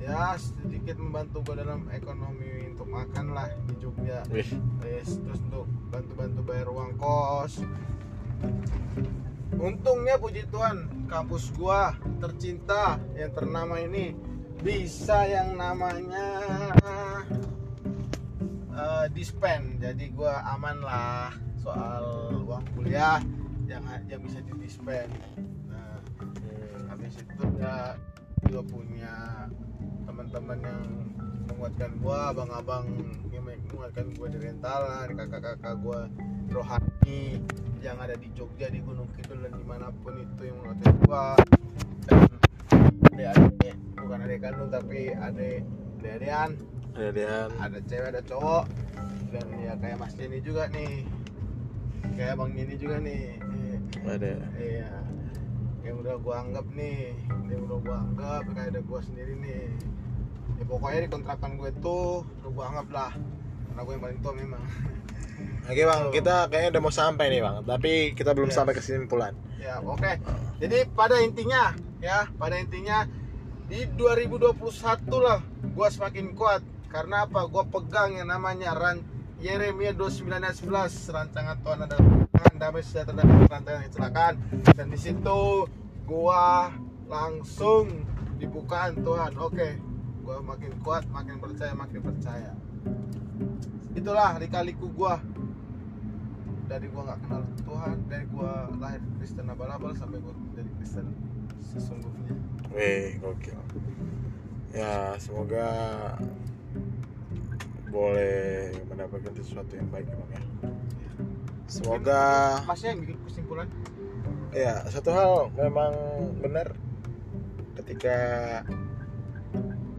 [0.00, 4.24] ya sedikit membantu gua dalam ekonomi untuk makan lah di Jogja.
[4.80, 7.60] Yes, terus untuk bantu-bantu bayar uang kos.
[9.58, 14.14] Untungnya puji Tuhan, kampus gua tercinta yang ternama ini
[14.60, 16.28] bisa yang namanya
[18.74, 19.78] eh, dispen.
[19.78, 22.04] Jadi gua aman lah soal
[22.44, 23.20] uang kuliah
[23.64, 25.08] yang yang bisa di dispen.
[25.70, 25.98] Nah,
[26.92, 27.96] habis itu ya
[28.44, 29.48] juga punya
[30.04, 30.82] teman-teman yang
[31.48, 32.86] menguatkan gua abang-abang
[33.32, 36.08] yang menguatkan gua di rentalan kakak-kakak gua
[36.52, 37.40] rohani
[37.84, 41.24] yang ada di Jogja di Gunung Kidul dan di mana pun itu yang menguatkan gua.
[42.04, 42.20] Dan
[43.12, 45.60] adik-adik bukan adik kandung tapi adik
[46.94, 48.64] ada Dian ada cewek ada cowok.
[49.34, 51.02] Dan ya kayak Mas Jenny juga nih.
[52.14, 53.42] Kayak Bang Jenny juga nih.
[54.06, 54.38] Ada.
[54.60, 54.90] Iya.
[55.82, 57.12] Yang udah gua anggap nih,
[57.50, 59.74] yang udah gua anggap kayak ada gua sendiri nih.
[60.54, 63.12] Ya pokoknya di kontrakan gue tuh gua anggap lah.
[63.68, 64.62] Karena gue yang paling tua memang.
[65.70, 68.56] Oke bang, kita kayaknya udah mau sampai nih bang, tapi kita belum Yes.
[68.60, 69.32] sampai kesimpulan.
[69.56, 70.12] Ya, oke.
[70.60, 71.72] Jadi pada intinya
[72.04, 73.08] ya, pada intinya
[73.64, 74.60] di 2021
[75.24, 75.40] lah
[75.72, 76.60] gua semakin kuat.
[76.92, 77.48] Karena apa?
[77.48, 79.00] Gua pegang yang namanya ran
[79.40, 84.34] Yeremia 29 ayat 11 rancangan Tuhan adalah rancangan damai sejahtera dan rancangan kecelakaan
[84.72, 85.40] dan di situ
[86.04, 86.72] gua
[87.08, 88.04] langsung
[88.40, 89.68] dibukaan Tuhan oke
[90.24, 92.50] gua makin kuat makin percaya makin percaya.
[93.92, 95.20] Itulah lika-liku gua.
[96.64, 101.12] Dari gua nggak kenal Tuhan dari gua lahir Kristen abal-abal sampai gua jadi Kristen
[101.60, 102.32] sesungguhnya.
[102.72, 103.60] Wih, gokil.
[104.74, 105.68] Ya, semoga
[107.94, 110.42] boleh mendapatkan sesuatu yang baik bang ya.
[111.70, 112.22] Semoga
[112.66, 113.68] masnya yang bikin kesimpulan.
[114.50, 115.94] Ya satu hal memang
[116.42, 116.74] benar.
[117.78, 118.18] Ketika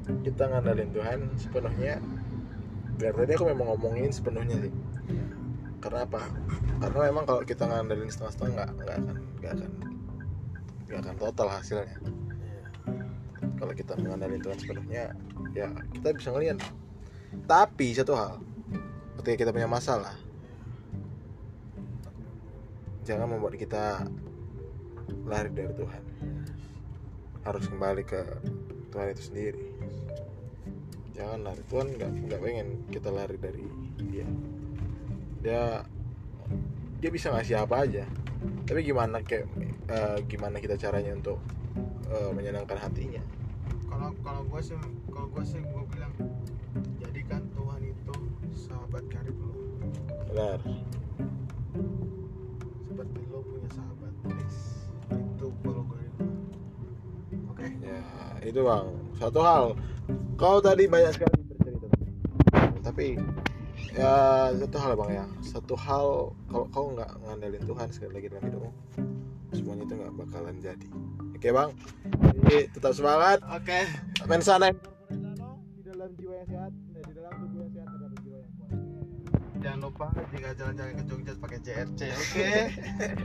[0.06, 1.98] kita ngandalin Tuhan sepenuhnya.
[2.96, 4.74] Dari tadi aku memang ngomongin sepenuhnya sih.
[5.82, 6.30] Karena apa?
[6.80, 9.72] Karena memang kalau kita ngandalin setengah-setengah nggak nggak akan nggak akan
[10.86, 11.98] nggak akan total hasilnya.
[13.56, 15.04] Kalau kita mengandalkan Tuhan sepenuhnya
[15.58, 16.58] ya kita bisa ngeliat.
[17.46, 18.40] Tapi satu hal
[19.22, 20.14] ketika kita punya masalah
[23.06, 24.06] jangan membuat kita
[25.26, 26.04] lari dari Tuhan.
[27.46, 28.22] Harus kembali ke
[28.96, 29.64] Tuhan itu sendiri.
[31.20, 31.62] Jangan lari.
[31.68, 33.68] Tuhan nggak nggak pengen kita lari dari
[34.08, 34.28] dia.
[35.44, 35.64] Dia
[37.04, 38.08] dia bisa ngasih apa aja.
[38.64, 39.52] Tapi gimana kayak
[39.92, 41.44] eh, gimana kita caranya untuk
[42.08, 43.20] eh, menyenangkan hatinya?
[43.92, 44.80] Kalau kalau gue sih
[45.12, 46.16] kalau gue sih gue bilang
[47.04, 48.16] jadikan Tuhan itu
[48.56, 49.52] sahabat karib lo
[50.32, 50.60] benar
[58.56, 58.88] itu bang.
[59.20, 59.64] Satu hal
[60.40, 61.88] kau tadi banyak sekali bercerita
[62.80, 63.20] tapi
[63.92, 65.26] ya satu hal bang ya.
[65.44, 68.72] Satu hal kalau kau nggak ngandelin Tuhan sekali lagi dalam hidupmu
[69.52, 70.88] semuanya itu nggak bakalan jadi.
[71.36, 71.70] Oke bang?
[72.32, 73.44] Jadi tetap semangat.
[73.52, 73.84] Oke.
[74.24, 74.72] Main sana
[79.66, 82.50] jangan lupa jika jalan-jalan ke Jogja pakai CRC oke?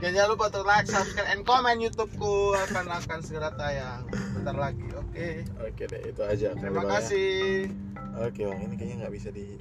[0.01, 2.57] Dan jangan lupa untuk like subscribe and comment YouTubeku.
[2.65, 4.09] Akan akan segera tayang.
[4.09, 5.27] Bentar lagi oke?
[5.61, 6.57] Oke deh itu aja.
[6.57, 6.97] Terima ya.
[6.97, 7.69] kasih.
[8.17, 8.59] oke bang.
[8.65, 9.53] Ini kayaknya nggak bisa di